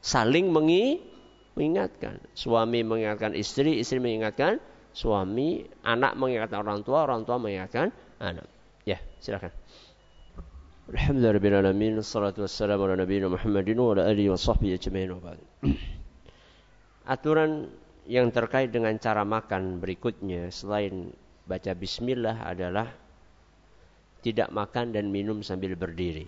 Saling 0.00 0.48
mengi, 0.48 1.04
mengingatkan. 1.52 2.16
Suami 2.32 2.80
mengingatkan 2.80 3.36
istri, 3.36 3.76
istri 3.76 4.00
mengingatkan 4.00 4.56
suami, 4.98 5.62
anak 5.86 6.18
mengingatkan 6.18 6.66
orang 6.66 6.82
tua, 6.82 7.06
orang 7.06 7.22
tua 7.22 7.38
mengingatkan 7.38 7.94
anak. 8.18 8.50
Ya, 8.82 8.98
silakan. 9.22 9.54
Alhamdulillahirrahmanirrahim. 10.90 12.02
Assalatu 12.02 12.42
wassalamu 12.42 12.90
ala 12.90 12.98
nabiyina 12.98 13.30
Muhammadin 13.30 13.78
wa 13.78 13.94
ala 13.94 14.10
alihi 14.10 14.32
wa 14.32 14.40
sahbihi 14.40 14.74
ajma'in 14.74 15.14
Aturan 17.06 17.70
yang 18.10 18.32
terkait 18.34 18.74
dengan 18.74 18.96
cara 18.98 19.22
makan 19.22 19.78
berikutnya 19.78 20.50
selain 20.50 21.12
baca 21.46 21.72
bismillah 21.78 22.42
adalah 22.42 22.90
tidak 24.24 24.50
makan 24.50 24.90
dan 24.90 25.14
minum 25.14 25.46
sambil 25.46 25.78
berdiri. 25.78 26.26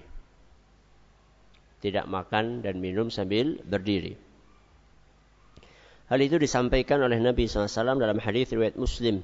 Tidak 1.80 2.06
makan 2.06 2.60
dan 2.62 2.78
minum 2.78 3.08
sambil 3.08 3.58
berdiri. 3.64 4.29
Hal 6.10 6.18
itu 6.18 6.42
disampaikan 6.42 6.98
oleh 7.06 7.22
Nabi 7.22 7.46
SAW 7.46 8.02
dalam 8.02 8.18
hadis 8.18 8.50
riwayat 8.50 8.74
Muslim 8.74 9.22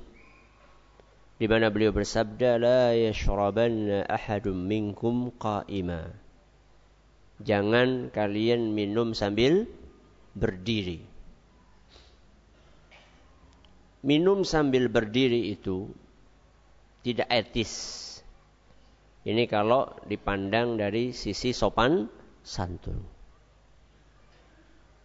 di 1.37 1.47
mana 1.51 1.69
beliau 1.69 1.93
bersabda 1.93 2.57
la 2.57 2.83
yashrabanna 2.97 4.09
ahadum 4.09 4.57
minkum 4.57 5.37
qa'ima. 5.37 6.09
Jangan 7.45 8.09
kalian 8.09 8.73
minum 8.73 9.13
sambil 9.13 9.69
berdiri. 10.33 11.05
Minum 14.01 14.49
sambil 14.49 14.89
berdiri 14.89 15.53
itu 15.53 15.93
tidak 17.05 17.29
etis. 17.29 17.73
Ini 19.27 19.45
kalau 19.51 19.93
dipandang 20.09 20.81
dari 20.81 21.13
sisi 21.13 21.53
sopan 21.53 22.09
santun. 22.41 23.03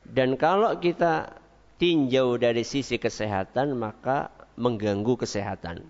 Dan 0.08 0.40
kalau 0.40 0.80
kita 0.80 1.41
tinjau 1.82 2.38
dari 2.38 2.62
sisi 2.62 3.02
kesehatan 3.02 3.74
maka 3.74 4.30
mengganggu 4.54 5.18
kesehatan 5.18 5.82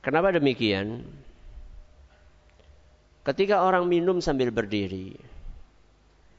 Kenapa 0.00 0.32
demikian? 0.32 1.04
Ketika 3.20 3.60
orang 3.60 3.84
minum 3.84 4.24
sambil 4.24 4.48
berdiri, 4.48 5.12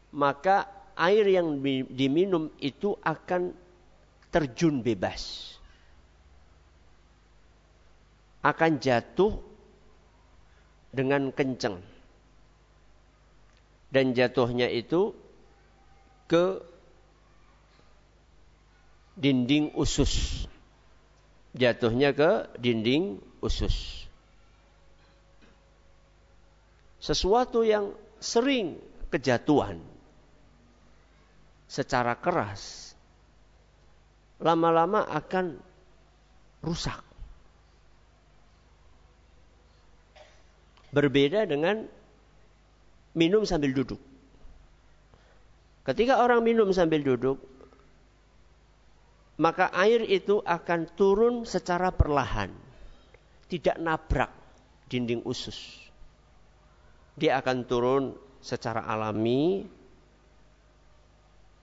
maka 0.10 0.66
air 0.98 1.30
yang 1.30 1.62
diminum 1.94 2.50
itu 2.58 2.98
akan 3.06 3.54
terjun 4.34 4.82
bebas. 4.82 5.54
Akan 8.42 8.82
jatuh 8.82 9.38
dengan 10.90 11.30
kencang. 11.30 11.78
Dan 13.94 14.18
jatuhnya 14.18 14.74
itu 14.74 15.14
ke 16.26 16.66
dinding 19.18 19.76
usus. 19.76 20.46
Jatuhnya 21.52 22.16
ke 22.16 22.48
dinding 22.60 23.20
usus. 23.44 24.08
Sesuatu 27.02 27.66
yang 27.66 27.92
sering 28.22 28.78
kejatuhan 29.10 29.82
secara 31.66 32.16
keras 32.16 32.94
lama-lama 34.42 35.06
akan 35.06 35.58
rusak. 36.62 37.02
Berbeda 40.92 41.48
dengan 41.48 41.88
minum 43.16 43.48
sambil 43.48 43.72
duduk. 43.72 44.00
Ketika 45.88 46.20
orang 46.22 46.44
minum 46.44 46.70
sambil 46.76 47.02
duduk, 47.02 47.40
maka 49.40 49.72
air 49.72 50.04
itu 50.04 50.44
akan 50.44 50.90
turun 50.98 51.36
secara 51.48 51.94
perlahan 51.94 52.52
tidak 53.52 53.76
nabrak 53.84 54.32
dinding 54.88 55.20
usus. 55.28 55.80
Dia 57.20 57.44
akan 57.44 57.68
turun 57.68 58.04
secara 58.40 58.88
alami 58.88 59.68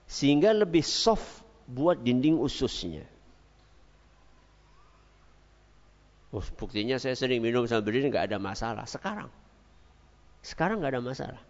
sehingga 0.05 0.53
lebih 0.53 0.85
soft 0.85 1.41
buat 1.65 1.97
dinding 2.01 2.37
ususnya. 2.37 3.05
Oh, 6.29 6.45
buktinya 6.61 7.01
saya 7.01 7.17
sering 7.17 7.41
minum 7.41 7.65
sambil 7.65 7.89
berdiri 7.89 8.13
nggak 8.13 8.29
ada 8.29 8.37
masalah. 8.37 8.85
Sekarang, 8.85 9.33
sekarang 10.45 10.81
nggak 10.81 10.93
ada 10.93 11.01
masalah. 11.01 11.41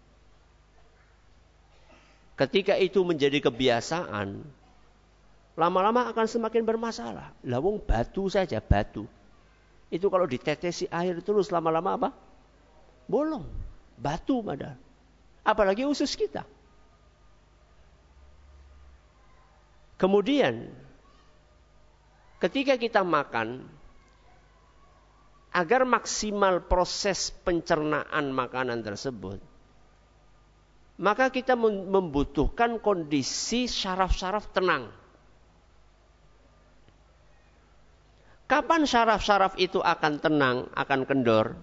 Ketika 2.40 2.80
itu 2.80 3.04
menjadi 3.04 3.44
kebiasaan, 3.44 4.40
lama-lama 5.60 6.08
akan 6.08 6.24
semakin 6.24 6.64
bermasalah. 6.64 7.36
Lawung 7.44 7.84
batu 7.84 8.32
saja 8.32 8.64
batu 8.64 9.04
itu 9.90 10.06
kalau 10.06 10.24
ditetesi 10.24 10.86
air 10.88 11.18
terus 11.20 11.50
lama-lama 11.50 11.98
apa? 11.98 12.08
Bolong. 13.10 13.44
Batu 13.98 14.40
padahal. 14.40 14.78
Apalagi 15.42 15.82
usus 15.84 16.14
kita. 16.14 16.46
Kemudian 20.00 20.72
ketika 22.40 22.80
kita 22.80 23.04
makan 23.04 23.68
agar 25.52 25.84
maksimal 25.84 26.64
proses 26.64 27.34
pencernaan 27.44 28.32
makanan 28.32 28.80
tersebut 28.80 29.42
maka 31.00 31.32
kita 31.32 31.56
membutuhkan 31.56 32.76
kondisi 32.76 33.64
syaraf-syaraf 33.64 34.52
tenang. 34.52 34.92
Kapan 38.50 38.82
syaraf-syaraf 38.82 39.54
itu 39.62 39.78
akan 39.78 40.18
tenang, 40.18 40.66
akan 40.74 41.06
kendor, 41.06 41.54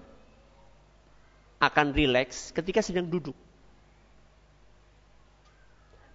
akan 1.59 1.91
rileks 1.91 2.55
ketika 2.55 2.79
sedang 2.79 3.11
duduk. 3.11 3.35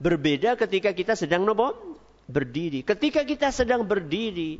Berbeda 0.00 0.56
ketika 0.56 0.96
kita 0.96 1.12
sedang 1.12 1.44
nopo 1.44 1.76
berdiri. 2.24 2.80
Ketika 2.80 3.20
kita 3.20 3.52
sedang 3.52 3.84
berdiri, 3.84 4.56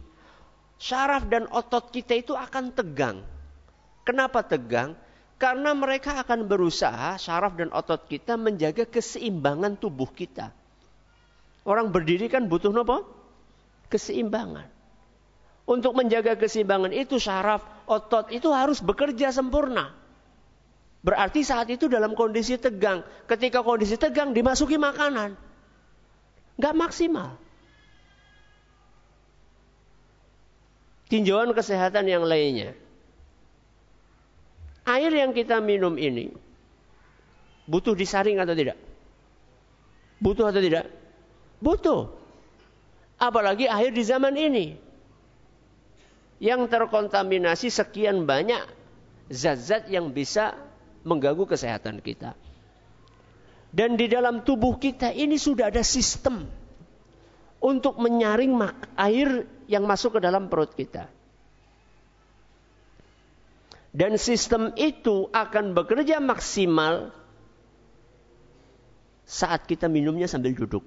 syaraf 0.76 1.24
dan 1.32 1.48
otot 1.48 1.88
kita 1.88 2.12
itu 2.12 2.36
akan 2.36 2.76
tegang. 2.76 3.24
Kenapa 4.04 4.44
tegang? 4.44 4.92
Karena 5.40 5.72
mereka 5.72 6.20
akan 6.20 6.44
berusaha 6.44 7.16
syaraf 7.16 7.56
dan 7.56 7.72
otot 7.72 8.04
kita 8.04 8.36
menjaga 8.36 8.84
keseimbangan 8.84 9.80
tubuh 9.80 10.12
kita. 10.12 10.52
Orang 11.64 11.88
berdiri 11.88 12.28
kan 12.28 12.52
butuh 12.52 12.68
nopo? 12.68 13.00
Keseimbangan. 13.88 14.81
Untuk 15.72 15.96
menjaga 15.96 16.36
keseimbangan 16.36 16.92
itu 16.92 17.16
syaraf 17.16 17.64
otot 17.88 18.28
itu 18.28 18.52
harus 18.52 18.84
bekerja 18.84 19.32
sempurna. 19.32 19.96
Berarti 21.00 21.40
saat 21.40 21.72
itu 21.72 21.88
dalam 21.88 22.12
kondisi 22.12 22.60
tegang. 22.60 23.00
Ketika 23.24 23.64
kondisi 23.64 23.96
tegang 23.96 24.36
dimasuki 24.36 24.76
makanan. 24.76 25.32
Gak 26.60 26.76
maksimal. 26.76 27.40
Tinjauan 31.08 31.56
kesehatan 31.56 32.04
yang 32.04 32.28
lainnya. 32.28 32.76
Air 34.84 35.08
yang 35.08 35.32
kita 35.32 35.56
minum 35.64 35.96
ini 35.96 36.36
butuh 37.64 37.96
disaring 37.96 38.36
atau 38.36 38.52
tidak? 38.52 38.76
Butuh 40.20 40.52
atau 40.52 40.60
tidak? 40.60 40.92
Butuh. 41.64 42.12
Apalagi 43.16 43.72
air 43.72 43.88
di 43.88 44.04
zaman 44.04 44.36
ini 44.36 44.91
yang 46.42 46.66
terkontaminasi 46.66 47.70
sekian 47.70 48.26
banyak 48.26 48.66
zat-zat 49.30 49.86
yang 49.86 50.10
bisa 50.10 50.58
mengganggu 51.06 51.46
kesehatan 51.46 52.02
kita. 52.02 52.34
Dan 53.70 53.94
di 53.94 54.10
dalam 54.10 54.42
tubuh 54.42 54.74
kita 54.76 55.14
ini 55.14 55.38
sudah 55.38 55.70
ada 55.70 55.86
sistem 55.86 56.50
untuk 57.62 57.94
menyaring 58.02 58.58
air 58.98 59.46
yang 59.70 59.86
masuk 59.86 60.18
ke 60.18 60.20
dalam 60.20 60.50
perut 60.50 60.74
kita. 60.74 61.06
Dan 63.94 64.18
sistem 64.18 64.74
itu 64.74 65.30
akan 65.30 65.78
bekerja 65.78 66.18
maksimal 66.18 67.14
saat 69.30 69.62
kita 69.70 69.86
minumnya 69.86 70.26
sambil 70.26 70.58
duduk. 70.58 70.82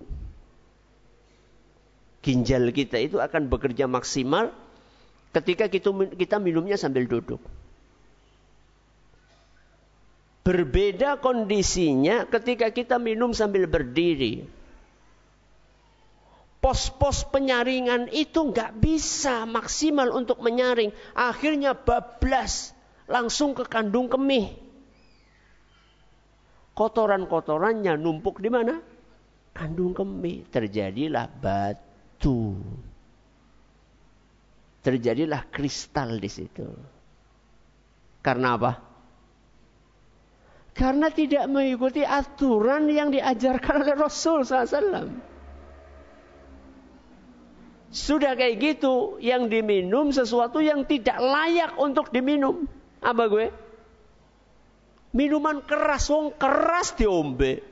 Ginjal 2.22 2.70
kita 2.76 3.00
itu 3.00 3.24
akan 3.24 3.48
bekerja 3.48 3.88
maksimal 3.88 4.65
ketika 5.36 5.68
kita, 5.68 5.92
kita 6.16 6.38
minumnya 6.40 6.80
sambil 6.80 7.04
duduk. 7.04 7.44
Berbeda 10.46 11.20
kondisinya 11.20 12.30
ketika 12.30 12.72
kita 12.72 12.96
minum 13.02 13.34
sambil 13.36 13.66
berdiri. 13.68 14.46
Pos-pos 16.62 17.26
penyaringan 17.30 18.10
itu 18.14 18.54
nggak 18.54 18.78
bisa 18.78 19.46
maksimal 19.46 20.14
untuk 20.14 20.42
menyaring. 20.42 20.94
Akhirnya 21.14 21.74
bablas 21.78 22.74
langsung 23.10 23.54
ke 23.58 23.66
kandung 23.66 24.10
kemih. 24.10 24.54
Kotoran-kotorannya 26.78 27.98
numpuk 27.98 28.42
di 28.42 28.50
mana? 28.50 28.82
Kandung 29.54 29.94
kemih. 29.94 30.46
Terjadilah 30.50 31.30
batu 31.30 32.58
terjadilah 34.86 35.50
kristal 35.50 36.22
di 36.22 36.30
situ. 36.30 36.70
Karena 38.22 38.54
apa? 38.54 38.72
Karena 40.78 41.10
tidak 41.10 41.50
mengikuti 41.50 42.06
aturan 42.06 42.86
yang 42.94 43.10
diajarkan 43.10 43.82
oleh 43.82 43.96
Rasul 43.98 44.46
SAW. 44.46 45.10
Sudah 47.96 48.36
kayak 48.36 48.60
gitu, 48.60 49.18
yang 49.24 49.48
diminum 49.48 50.12
sesuatu 50.12 50.60
yang 50.60 50.84
tidak 50.84 51.16
layak 51.16 51.80
untuk 51.80 52.12
diminum. 52.12 52.68
Apa 53.00 53.32
gue? 53.32 53.48
Minuman 55.16 55.64
keras, 55.64 56.12
wong 56.12 56.36
keras 56.36 56.92
diombe. 57.00 57.64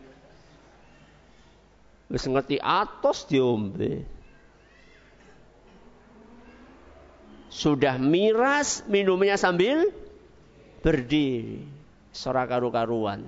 Wis 2.08 2.24
ngerti 2.24 2.56
atos 2.56 3.28
diombe. 3.28 4.08
Sudah 7.54 8.02
miras 8.02 8.82
minumnya 8.90 9.38
sambil 9.38 9.94
berdiri. 10.82 11.62
Sora 12.10 12.50
karu-karuan. 12.50 13.22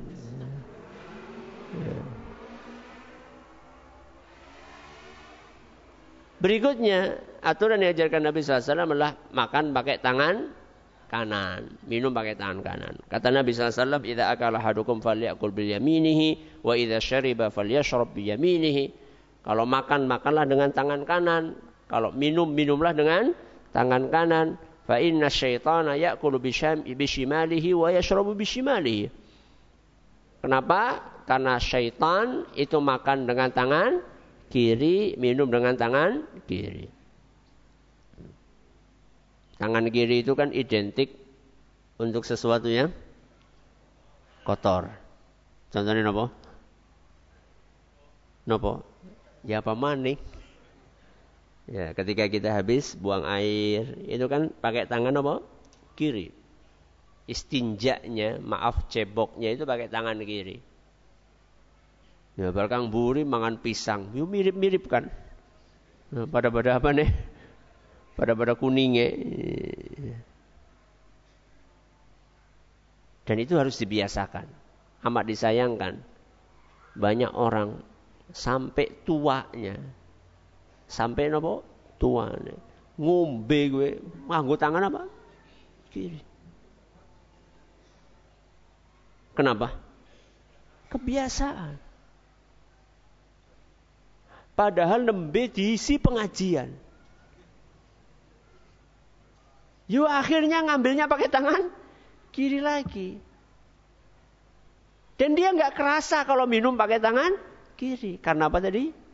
Berikutnya, 6.42 7.22
aturan 7.42 7.82
yang 7.82 7.94
diajarkan 7.94 8.30
Nabi 8.30 8.42
SAW 8.42 8.86
adalah 8.86 9.18
makan 9.34 9.74
pakai 9.74 9.98
tangan 10.02 10.54
kanan, 11.10 11.78
minum 11.86 12.14
pakai 12.14 12.38
tangan 12.38 12.62
kanan. 12.66 12.94
Kata 13.10 13.30
Nabi 13.30 13.54
SAW, 13.54 14.02
"Idza 14.06 14.30
akala 14.30 14.62
hadukum 14.62 15.02
falyakul 15.02 15.54
bil 15.54 15.70
yaminihi 15.70 16.62
wa 16.66 16.74
idza 16.74 17.02
syariba 17.02 17.54
falyashrab 17.54 18.14
bi 18.14 18.30
yaminihi." 18.30 18.86
Kalau 19.46 19.70
makan, 19.70 20.10
makanlah 20.10 20.46
dengan 20.50 20.70
tangan 20.74 21.06
kanan. 21.06 21.58
Kalau 21.90 22.10
minum, 22.14 22.50
minumlah 22.50 22.94
dengan 22.98 23.34
tangan 23.76 24.08
kanan. 24.08 24.48
Fa 24.88 25.02
inna 25.02 25.28
syaitana 25.28 25.98
ya'kulu 26.00 26.40
bishimalihi 26.40 27.74
wa 27.76 27.90
yashrabu 27.92 28.38
bishimalihi. 28.38 29.10
Kenapa? 30.40 31.02
Karena 31.26 31.58
syaitan 31.58 32.46
itu 32.54 32.78
makan 32.78 33.26
dengan 33.26 33.50
tangan 33.50 33.98
kiri, 34.54 35.18
minum 35.18 35.50
dengan 35.50 35.74
tangan 35.74 36.22
kiri. 36.46 36.86
Tangan 39.58 39.90
kiri 39.90 40.22
itu 40.22 40.38
kan 40.38 40.54
identik 40.54 41.18
untuk 41.98 42.22
sesuatu 42.22 42.70
yang 42.70 42.94
kotor. 44.46 44.94
Contohnya 45.74 46.06
nopo? 46.06 46.30
Nopo? 48.46 48.86
Ya 49.42 49.66
apa 49.66 49.74
maning? 49.74 50.22
Ya, 51.66 51.98
ketika 51.98 52.30
kita 52.30 52.54
habis 52.54 52.94
buang 52.94 53.26
air, 53.26 53.98
itu 54.06 54.26
kan 54.30 54.54
pakai 54.62 54.86
tangan 54.86 55.18
apa? 55.18 55.42
Kiri. 55.98 56.30
Istinjaknya, 57.26 58.38
maaf 58.38 58.86
ceboknya 58.86 59.58
itu 59.58 59.66
pakai 59.66 59.90
tangan 59.90 60.22
kiri. 60.22 60.62
Ya, 62.38 62.54
barkang 62.54 62.94
buri 62.94 63.26
mangan 63.26 63.58
pisang, 63.58 64.14
yuk 64.14 64.30
mirip-mirip 64.30 64.86
kan. 64.86 65.10
Nah, 66.14 66.30
pada 66.30 66.54
pada 66.54 66.78
apa 66.78 66.94
nih? 66.94 67.10
Pada 68.14 68.38
pada 68.38 68.54
kuningnya. 68.54 69.10
Dan 73.26 73.42
itu 73.42 73.58
harus 73.58 73.82
dibiasakan. 73.82 74.46
Amat 75.02 75.26
disayangkan. 75.26 75.98
Banyak 76.94 77.34
orang 77.34 77.82
sampai 78.30 78.94
tuanya 79.02 79.82
Sampai 80.86 81.28
nopo 81.30 81.66
tua 81.98 82.30
ngombe 82.96 83.60
gue 83.72 83.90
nganggo 84.30 84.56
tangan 84.56 84.88
apa? 84.88 85.04
Kiri. 85.92 86.20
Kenapa? 89.36 89.76
Kebiasaan. 90.88 91.76
Padahal 94.56 95.04
nembe 95.04 95.52
diisi 95.52 96.00
pengajian. 96.00 96.72
Yuk 99.92 100.08
akhirnya 100.08 100.64
ngambilnya 100.64 101.12
pakai 101.12 101.28
tangan 101.28 101.68
kiri 102.32 102.64
lagi. 102.64 103.20
Dan 105.20 105.36
dia 105.36 105.52
nggak 105.52 105.76
kerasa 105.76 106.24
kalau 106.24 106.48
minum 106.48 106.80
pakai 106.80 107.04
tangan 107.04 107.36
kiri. 107.76 108.16
Karena 108.24 108.48
apa 108.48 108.64
tadi? 108.64 109.05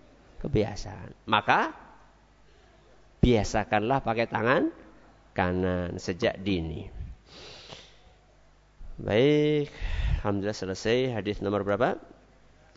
Kebiasaan. 0.42 1.14
Maka 1.30 1.72
biasakanlah 3.22 4.02
pakai 4.02 4.26
tangan 4.26 4.74
kanan 5.38 5.96
sejak 6.02 6.42
dini. 6.42 6.90
Baik, 9.02 9.70
alhamdulillah 10.22 10.58
selesai 10.58 11.14
hadis 11.14 11.42
nomor 11.42 11.62
berapa? 11.66 11.98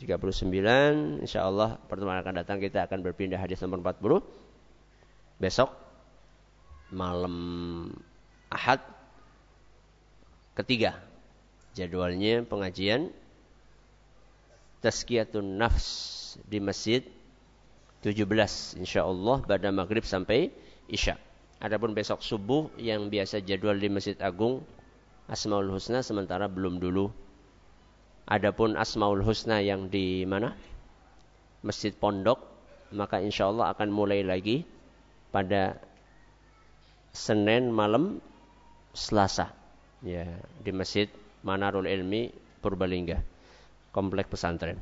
39. 0.00 1.24
Insya 1.24 1.44
Allah 1.44 1.80
pertemuan 1.88 2.20
akan 2.20 2.44
datang 2.44 2.58
kita 2.60 2.84
akan 2.84 3.00
berpindah 3.00 3.40
hadis 3.40 3.60
nomor 3.64 3.80
40. 3.80 4.24
Besok 5.40 5.72
malam 6.94 7.36
Ahad 8.52 8.78
ketiga 10.54 11.02
jadwalnya 11.74 12.46
pengajian 12.46 13.10
Tazkiyatun 14.78 15.58
Nafs 15.58 15.88
di 16.46 16.62
Masjid 16.62 17.02
17 18.04 18.84
insya 18.84 19.08
Allah 19.08 19.40
pada 19.40 19.72
maghrib 19.72 20.04
sampai 20.04 20.52
isya. 20.92 21.16
Adapun 21.64 21.96
besok 21.96 22.20
subuh 22.20 22.68
yang 22.76 23.08
biasa 23.08 23.40
jadwal 23.40 23.80
di 23.80 23.88
Masjid 23.88 24.12
Agung 24.20 24.60
Asmaul 25.24 25.72
Husna 25.72 26.04
sementara 26.04 26.44
belum 26.44 26.76
dulu. 26.76 27.08
Adapun 28.28 28.76
Asmaul 28.76 29.24
Husna 29.24 29.64
yang 29.64 29.88
di 29.88 30.28
mana? 30.28 30.52
Masjid 31.64 31.96
Pondok 31.96 32.44
maka 32.92 33.24
insya 33.24 33.48
Allah 33.48 33.72
akan 33.72 33.88
mulai 33.88 34.20
lagi 34.20 34.68
pada 35.32 35.80
Senin 37.16 37.72
malam 37.72 38.20
Selasa 38.92 39.48
ya 40.04 40.28
di 40.60 40.70
Masjid 40.76 41.08
Manarul 41.40 41.88
Ilmi 41.88 42.28
Purbalingga 42.60 43.24
komplek 43.96 44.28
pesantren. 44.28 44.76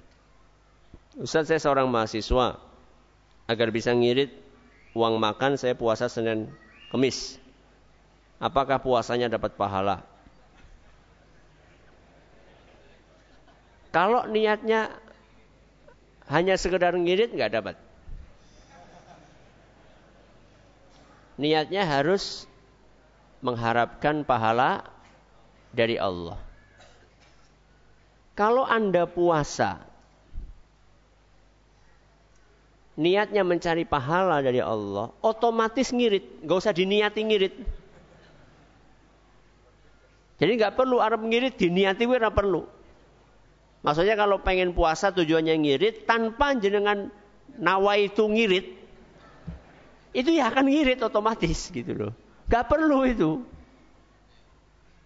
Ustaz 1.23 1.47
saya 1.47 1.63
seorang 1.63 1.87
mahasiswa 1.87 2.72
agar 3.47 3.69
bisa 3.75 3.91
ngirit 3.93 4.33
uang 4.93 5.19
makan 5.19 5.57
saya 5.57 5.77
puasa 5.77 6.07
Senin 6.07 6.49
Kemis. 6.93 7.41
Apakah 8.43 8.83
puasanya 8.83 9.31
dapat 9.31 9.55
pahala? 9.55 10.03
Kalau 13.93 14.25
niatnya 14.27 14.89
hanya 16.33 16.57
sekedar 16.57 16.97
ngirit 16.97 17.33
nggak 17.37 17.53
dapat. 17.53 17.77
Niatnya 21.37 21.85
harus 21.85 22.49
mengharapkan 23.45 24.25
pahala 24.25 24.87
dari 25.75 26.01
Allah. 26.01 26.41
Kalau 28.33 28.65
Anda 28.65 29.05
puasa 29.05 29.92
niatnya 32.97 33.43
mencari 33.43 33.89
pahala 33.89 34.45
dari 34.45 34.61
Allah, 34.61 35.13
otomatis 35.25 35.91
ngirit, 35.93 36.45
nggak 36.45 36.59
usah 36.59 36.75
diniati 36.77 37.21
ngirit. 37.25 37.55
Jadi 40.43 40.53
nggak 40.59 40.75
perlu 40.75 40.99
Arab 40.99 41.23
ngirit 41.23 41.55
diniati 41.57 42.03
gue 42.05 42.19
perlu. 42.19 42.67
Maksudnya 43.83 44.15
kalau 44.15 44.39
pengen 44.43 44.75
puasa 44.75 45.11
tujuannya 45.11 45.59
ngirit 45.59 46.07
tanpa 46.07 46.55
jenengan 46.55 47.11
nawa 47.59 47.99
itu 47.99 48.27
ngirit, 48.31 48.79
itu 50.13 50.31
ya 50.31 50.53
akan 50.53 50.71
ngirit 50.71 51.01
otomatis 51.03 51.73
gitu 51.73 51.93
loh. 51.97 52.13
Gak 52.47 52.69
perlu 52.69 53.09
itu. 53.09 53.31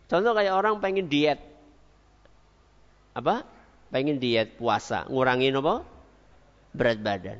Contoh 0.06 0.32
kayak 0.34 0.54
orang 0.54 0.82
pengen 0.82 1.06
diet. 1.06 1.38
Apa? 3.14 3.46
Pengen 3.88 4.18
diet 4.20 4.58
puasa, 4.58 5.06
ngurangin 5.08 5.56
apa? 5.56 5.86
Berat 6.76 7.00
badan. 7.00 7.38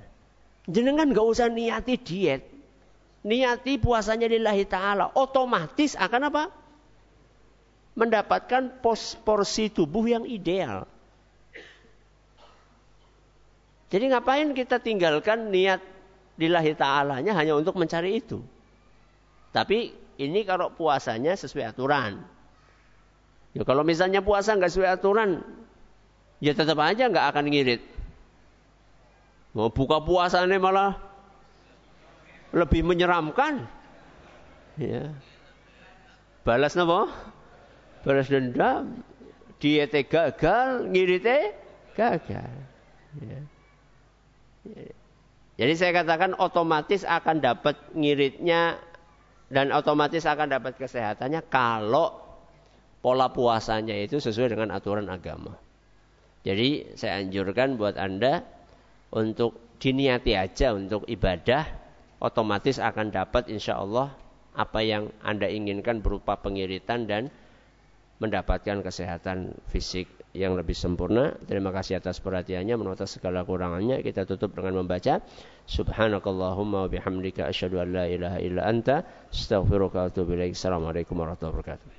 Jenengan 0.67 1.15
gak 1.15 1.27
usah 1.27 1.47
niati 1.47 1.95
diet. 1.99 2.43
Niati 3.27 3.79
puasanya 3.79 4.27
lillahi 4.31 4.67
ta'ala. 4.67 5.15
Otomatis 5.15 5.95
akan 5.99 6.23
apa? 6.31 6.45
Mendapatkan 7.97 8.83
pos 8.83 9.19
porsi 9.23 9.71
tubuh 9.71 10.07
yang 10.07 10.27
ideal. 10.27 10.87
Jadi 13.87 14.05
ngapain 14.11 14.51
kita 14.53 14.83
tinggalkan 14.83 15.55
niat 15.55 15.79
lillahi 16.37 16.75
ta'alanya 16.75 17.33
hanya 17.35 17.55
untuk 17.55 17.79
mencari 17.79 18.19
itu. 18.19 18.43
Tapi 19.55 19.95
ini 20.21 20.43
kalau 20.43 20.75
puasanya 20.75 21.39
sesuai 21.39 21.73
aturan. 21.73 22.21
Ya 23.57 23.65
kalau 23.65 23.87
misalnya 23.87 24.21
puasa 24.21 24.53
nggak 24.53 24.69
sesuai 24.69 24.91
aturan, 25.01 25.41
ya 26.45 26.53
tetap 26.53 26.77
aja 26.83 27.09
nggak 27.09 27.27
akan 27.33 27.45
ngirit. 27.49 27.81
Mau 29.57 29.73
buka 29.73 30.05
puasanya 30.05 30.61
malah 30.61 31.01
lebih 32.53 32.85
menyeramkan. 32.85 33.65
Ya. 34.77 35.17
Balas 36.45 36.77
napa? 36.77 37.09
Balas 38.05 38.29
dendam. 38.29 39.01
diete 39.57 40.05
gagal, 40.05 40.85
ngirite 40.93 41.57
gagal. 41.97 42.53
Ya. 43.25 43.41
Jadi 45.57 45.73
saya 45.73 46.05
katakan 46.05 46.37
otomatis 46.37 47.09
akan 47.09 47.41
dapat 47.41 47.81
ngiritnya 47.97 48.77
dan 49.49 49.73
otomatis 49.73 50.29
akan 50.29 50.53
dapat 50.53 50.77
kesehatannya 50.77 51.41
kalau 51.49 52.21
pola 53.01 53.33
puasanya 53.33 53.97
itu 53.97 54.21
sesuai 54.21 54.53
dengan 54.53 54.77
aturan 54.77 55.09
agama. 55.09 55.57
Jadi 56.45 56.93
saya 57.01 57.25
anjurkan 57.25 57.81
buat 57.81 57.97
Anda 57.97 58.45
untuk 59.17 59.81
diniati 59.81 60.37
aja 60.37 60.77
untuk 60.77 61.09
ibadah, 61.09 61.65
otomatis 62.21 62.77
akan 62.77 63.09
dapat 63.09 63.49
insya 63.49 63.81
Allah 63.81 64.13
apa 64.53 64.85
yang 64.85 65.09
Anda 65.25 65.49
inginkan 65.49 66.05
berupa 66.05 66.37
pengiritan 66.37 67.09
dan 67.09 67.33
mendapatkan 68.17 68.81
kesehatan 68.81 69.57
fisik 69.69 70.09
yang 70.33 70.57
lebih 70.57 70.77
sempurna. 70.77 71.37
Terima 71.49 71.73
kasih 71.73 72.01
atas 72.01 72.21
perhatiannya, 72.21 72.77
menurut 72.77 73.01
segala 73.09 73.45
kurangannya. 73.45 74.01
Kita 74.05 74.29
tutup 74.29 74.57
dengan 74.57 74.85
membaca 74.85 75.21
Subhanakallahumma 75.69 76.87
wa 76.87 76.89
bihamdika 76.89 77.49
asyhadu 77.49 77.81
an 77.81 77.89
la 77.93 78.05
ilaha 78.09 78.39
illa 78.41 78.63
anta 78.69 79.05
astaghfiruka 79.33 79.97
wa 79.97 80.07
atubu. 80.09 80.33
Assalamualaikum 80.37 81.17
warahmatullahi 81.17 81.57
wabarakatuh. 81.57 81.96